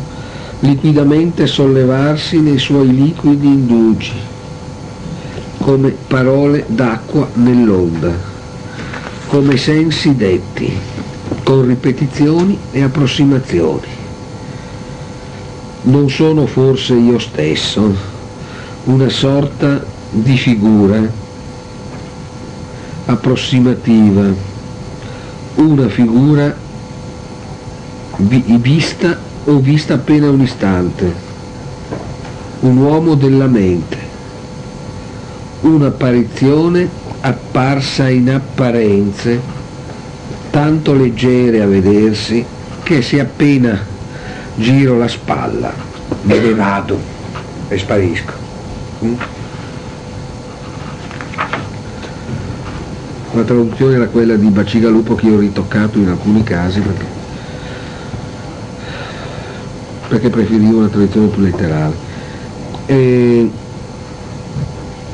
liquidamente 0.59 1.45
sollevarsi 1.45 2.39
nei 2.39 2.57
suoi 2.57 2.93
liquidi 2.93 3.47
indugi, 3.47 4.13
come 5.59 5.89
parole 6.07 6.63
d'acqua 6.67 7.27
nell'onda, 7.33 8.13
come 9.27 9.57
sensi 9.57 10.15
detti, 10.15 10.71
con 11.43 11.65
ripetizioni 11.65 12.57
e 12.71 12.81
approssimazioni. 12.81 13.99
Non 15.83 16.09
sono 16.09 16.45
forse 16.45 16.93
io 16.93 17.17
stesso 17.19 17.93
una 18.85 19.09
sorta 19.09 19.83
di 20.11 20.37
figura 20.37 21.21
approssimativa, 23.11 24.33
una 25.55 25.87
figura 25.89 26.55
vista 28.17 29.17
o 29.45 29.59
vista 29.59 29.95
appena 29.95 30.29
un 30.29 30.41
istante, 30.41 31.13
un 32.61 32.77
uomo 32.77 33.15
della 33.15 33.47
mente, 33.47 33.97
un'apparizione 35.61 36.89
apparsa 37.21 38.09
in 38.09 38.29
apparenze, 38.29 39.39
tanto 40.49 40.93
leggere 40.93 41.61
a 41.61 41.67
vedersi 41.67 42.45
che 42.83 43.01
se 43.01 43.19
appena 43.19 43.79
giro 44.55 44.97
la 44.97 45.07
spalla 45.07 45.73
me 46.23 46.39
ne 46.39 46.53
vado 46.53 46.99
e 47.67 47.77
sparisco. 47.77 48.33
La 53.41 53.47
traduzione 53.47 53.95
era 53.95 54.05
quella 54.05 54.35
di 54.35 54.49
Bacigalupo 54.49 55.15
che 55.15 55.25
io 55.25 55.37
ho 55.37 55.39
ritoccato 55.39 55.97
in 55.97 56.09
alcuni 56.09 56.43
casi 56.43 56.79
perché, 56.79 57.05
perché 60.09 60.29
preferivo 60.29 60.77
una 60.77 60.87
traduzione 60.87 61.25
più 61.25 61.41
letterale. 61.41 61.95
E 62.85 63.49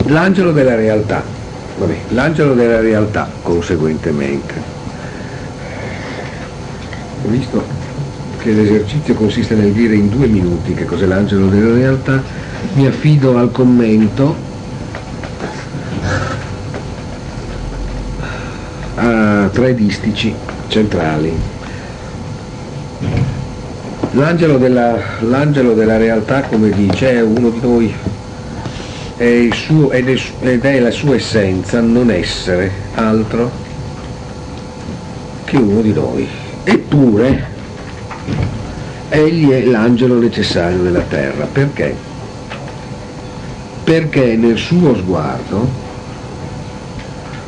l'angelo 0.08 0.52
della 0.52 0.76
realtà, 0.76 1.24
vabbè, 1.80 1.98
l'angelo 2.10 2.54
della 2.54 2.82
realtà 2.82 3.30
conseguentemente, 3.42 4.54
visto 7.28 7.64
che 8.40 8.52
l'esercizio 8.52 9.14
consiste 9.14 9.56
nel 9.56 9.72
dire 9.72 9.96
in 9.96 10.10
due 10.10 10.28
minuti 10.28 10.74
che 10.74 10.84
cos'è 10.84 11.06
l'angelo 11.06 11.48
della 11.48 11.74
realtà, 11.74 12.22
mi 12.74 12.88
affido 12.88 13.38
al 13.38 13.52
commento 13.52 14.44
a 19.00 19.47
tre 19.58 19.74
distici 19.74 20.32
centrali. 20.68 21.36
L'angelo 24.12 24.60
della, 24.60 25.00
l'angelo 25.22 25.74
della 25.74 25.98
realtà, 25.98 26.42
come 26.42 26.70
dice, 26.70 27.14
è 27.14 27.22
uno 27.24 27.50
di 27.50 27.60
noi, 27.60 27.92
è 29.18 29.48
suo, 29.52 29.90
ed, 29.90 30.10
è, 30.10 30.20
ed 30.42 30.64
è 30.64 30.80
la 30.80 30.92
sua 30.92 31.16
essenza 31.16 31.82
non 31.82 32.12
essere 32.12 32.72
altro 32.94 33.50
che 35.46 35.58
uno 35.58 35.82
di 35.82 35.92
noi. 35.92 36.28
Eppure 36.64 37.46
egli 39.10 39.50
è 39.50 39.64
l'angelo 39.64 40.20
necessario 40.20 40.84
della 40.84 41.04
terra. 41.10 41.48
Perché? 41.52 41.96
Perché 43.84 44.36
nel 44.36 44.58
suo 44.58 44.96
sguardo 44.96 45.86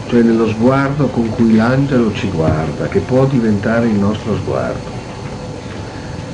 cioè 0.09 0.23
nello 0.23 0.47
sguardo 0.47 1.07
con 1.07 1.29
cui 1.29 1.55
l'angelo 1.55 2.11
ci 2.13 2.29
guarda, 2.31 2.87
che 2.87 2.99
può 2.99 3.25
diventare 3.25 3.85
il 3.85 3.93
nostro 3.93 4.35
sguardo. 4.37 4.97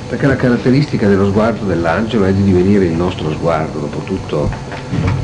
Perché 0.08 0.28
la 0.28 0.38
caratteristica 0.38 1.10
dello 1.10 1.28
sguardo 1.28 1.66
dell'angelo 1.66 2.24
è 2.24 2.32
di 2.32 2.44
divenire 2.44 2.86
il 2.86 2.94
nostro 2.94 3.32
sguardo, 3.32 3.80
dopotutto 3.80 4.50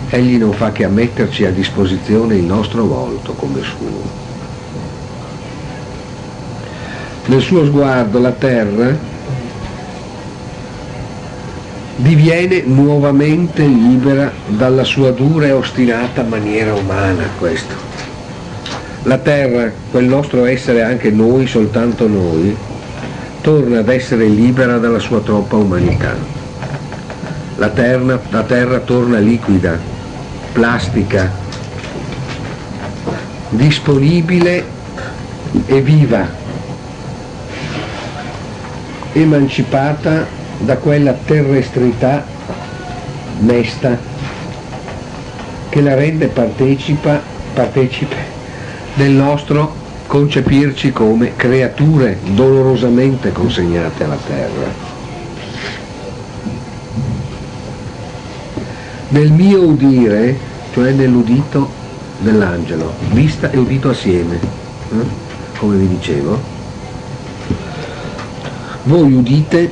egli 0.09 0.35
non 0.35 0.51
fa 0.51 0.73
che 0.73 0.83
ammetterci 0.83 1.45
a 1.45 1.51
disposizione 1.51 2.35
il 2.35 2.43
nostro 2.43 2.85
volto 2.85 3.31
come 3.33 3.61
suo. 3.61 4.19
Nel 7.27 7.41
suo 7.41 7.63
sguardo 7.65 8.19
la 8.19 8.31
terra 8.31 8.97
diviene 11.95 12.63
nuovamente 12.65 13.63
libera 13.63 14.29
dalla 14.47 14.83
sua 14.83 15.11
dura 15.11 15.45
e 15.45 15.51
ostinata 15.51 16.23
maniera 16.23 16.73
umana, 16.73 17.23
questo 17.37 17.90
la 19.03 19.17
terra, 19.17 19.71
quel 19.89 20.05
nostro 20.05 20.45
essere 20.45 20.83
anche 20.83 21.09
noi, 21.09 21.47
soltanto 21.47 22.07
noi, 22.07 22.55
torna 23.41 23.79
ad 23.79 23.89
essere 23.89 24.25
libera 24.27 24.77
dalla 24.77 24.99
sua 24.99 25.21
troppa 25.21 25.55
umanità. 25.55 26.13
La 27.57 27.69
terra, 27.69 28.19
la 28.29 28.43
terra 28.43 28.79
torna 28.79 29.17
liquida, 29.17 29.77
plastica, 30.51 31.31
disponibile 33.49 34.63
e 35.65 35.81
viva, 35.81 36.27
emancipata 39.13 40.27
da 40.59 40.77
quella 40.77 41.13
terrestrità 41.25 42.23
mesta 43.39 43.97
che 45.69 45.81
la 45.81 45.95
rende 45.95 46.27
partecipa, 46.27 47.19
partecipe 47.53 48.40
del 48.95 49.11
nostro 49.11 49.73
concepirci 50.07 50.91
come 50.91 51.35
creature 51.35 52.17
dolorosamente 52.33 53.31
consegnate 53.31 54.03
alla 54.03 54.17
terra. 54.25 54.89
Nel 59.09 59.31
mio 59.31 59.61
udire, 59.61 60.37
cioè 60.73 60.91
nell'udito 60.91 61.69
dell'angelo, 62.19 62.93
vista 63.11 63.49
e 63.51 63.57
udito 63.57 63.89
assieme, 63.89 64.35
eh? 64.35 65.05
come 65.57 65.77
vi 65.77 65.87
dicevo, 65.87 66.39
voi 68.83 69.13
udite 69.13 69.71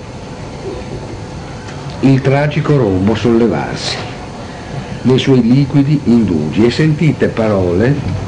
il 2.02 2.22
tragico 2.22 2.78
rombo 2.78 3.16
sollevarsi 3.16 3.98
nei 5.02 5.20
suoi 5.20 5.42
liquidi 5.42 6.00
indugi 6.06 6.66
e 6.66 6.72
sentite 6.72 7.28
parole 7.28 8.28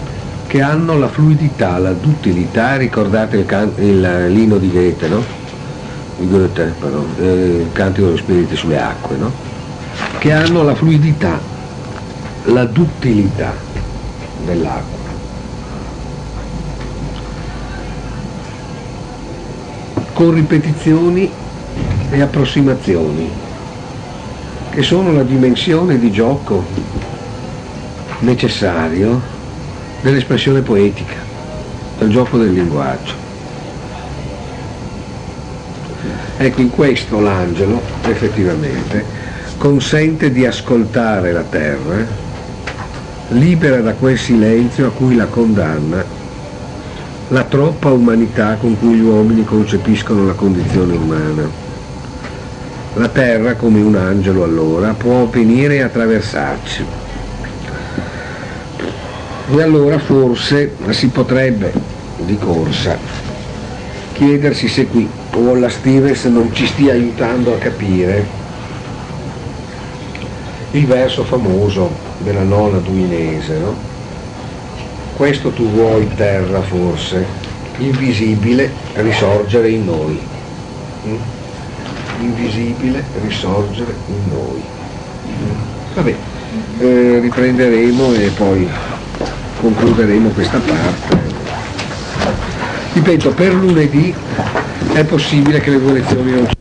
che 0.51 0.61
hanno 0.61 0.97
la 0.97 1.07
fluidità, 1.07 1.77
la 1.77 1.93
duttilità, 1.93 2.75
ricordate 2.75 3.37
il, 3.37 3.45
can- 3.45 3.71
il 3.77 4.25
lino 4.33 4.57
di 4.57 4.69
Goethe, 4.69 5.07
no? 5.07 5.23
Di 6.17 6.27
Goethe, 6.27 6.73
pardon, 6.77 7.07
eh, 7.21 7.61
il 7.61 7.69
cantico 7.71 8.07
dello 8.07 8.17
spiriti 8.17 8.57
sulle 8.57 8.77
acque, 8.77 9.15
no? 9.15 9.31
Che 10.17 10.33
hanno 10.33 10.63
la 10.63 10.75
fluidità, 10.75 11.39
la 12.43 12.65
duttilità 12.65 13.53
dell'acqua. 14.43 14.99
Con 20.11 20.33
ripetizioni 20.33 21.31
e 22.09 22.21
approssimazioni, 22.21 23.31
che 24.69 24.81
sono 24.81 25.13
la 25.13 25.23
dimensione 25.23 25.97
di 25.97 26.11
gioco 26.11 26.65
necessario 28.19 29.39
dell'espressione 30.01 30.61
poetica, 30.61 31.15
del 31.97 32.09
gioco 32.09 32.37
del 32.37 32.53
linguaggio. 32.53 33.13
Ecco, 36.37 36.61
in 36.61 36.69
questo 36.71 37.19
l'angelo 37.19 37.81
effettivamente 38.03 39.05
consente 39.57 40.31
di 40.31 40.45
ascoltare 40.45 41.31
la 41.31 41.43
terra, 41.43 42.05
libera 43.29 43.79
da 43.81 43.93
quel 43.93 44.17
silenzio 44.17 44.87
a 44.87 44.91
cui 44.91 45.15
la 45.15 45.27
condanna 45.27 46.19
la 47.31 47.43
troppa 47.43 47.91
umanità 47.91 48.55
con 48.55 48.77
cui 48.77 48.95
gli 48.95 49.03
uomini 49.03 49.45
concepiscono 49.45 50.25
la 50.25 50.33
condizione 50.33 50.95
umana. 50.95 51.49
La 52.95 53.07
terra, 53.07 53.55
come 53.55 53.79
un 53.79 53.95
angelo 53.95 54.43
allora, 54.43 54.91
può 54.91 55.27
venire 55.27 55.75
e 55.75 55.81
attraversarci, 55.81 56.85
e 59.59 59.61
allora 59.61 59.99
forse 59.99 60.75
si 60.91 61.07
potrebbe, 61.07 61.73
di 62.17 62.37
corsa, 62.37 62.97
chiedersi 64.13 64.67
se 64.67 64.87
qui 64.87 65.09
Walla 65.33 65.69
Stevens 65.69 66.23
non 66.25 66.53
ci 66.53 66.65
stia 66.65 66.93
aiutando 66.93 67.53
a 67.53 67.57
capire 67.57 68.25
il 70.71 70.85
verso 70.85 71.23
famoso 71.23 71.89
della 72.19 72.43
nonna 72.43 72.77
duinese, 72.77 73.57
no? 73.57 73.75
questo 75.15 75.49
tu 75.49 75.69
vuoi 75.69 76.07
terra 76.15 76.61
forse, 76.61 77.25
invisibile 77.77 78.71
risorgere 78.93 79.69
in 79.69 79.85
noi. 79.85 80.19
Mm? 81.07 81.15
Invisibile 82.21 83.03
risorgere 83.21 83.93
in 84.07 84.31
noi. 84.31 84.61
Vabbè, 85.93 86.15
eh, 86.79 87.19
riprenderemo 87.19 88.13
e 88.13 88.29
poi 88.29 88.69
concluderemo 89.61 90.29
questa 90.29 90.59
parte. 90.59 91.19
Ripeto, 92.93 93.29
per 93.31 93.53
lunedì 93.53 94.13
è 94.93 95.03
possibile 95.05 95.59
che 95.61 95.69
le 95.69 95.79
due 95.79 95.93
lezioni 95.93 96.31
non 96.31 96.47
ci 96.47 96.60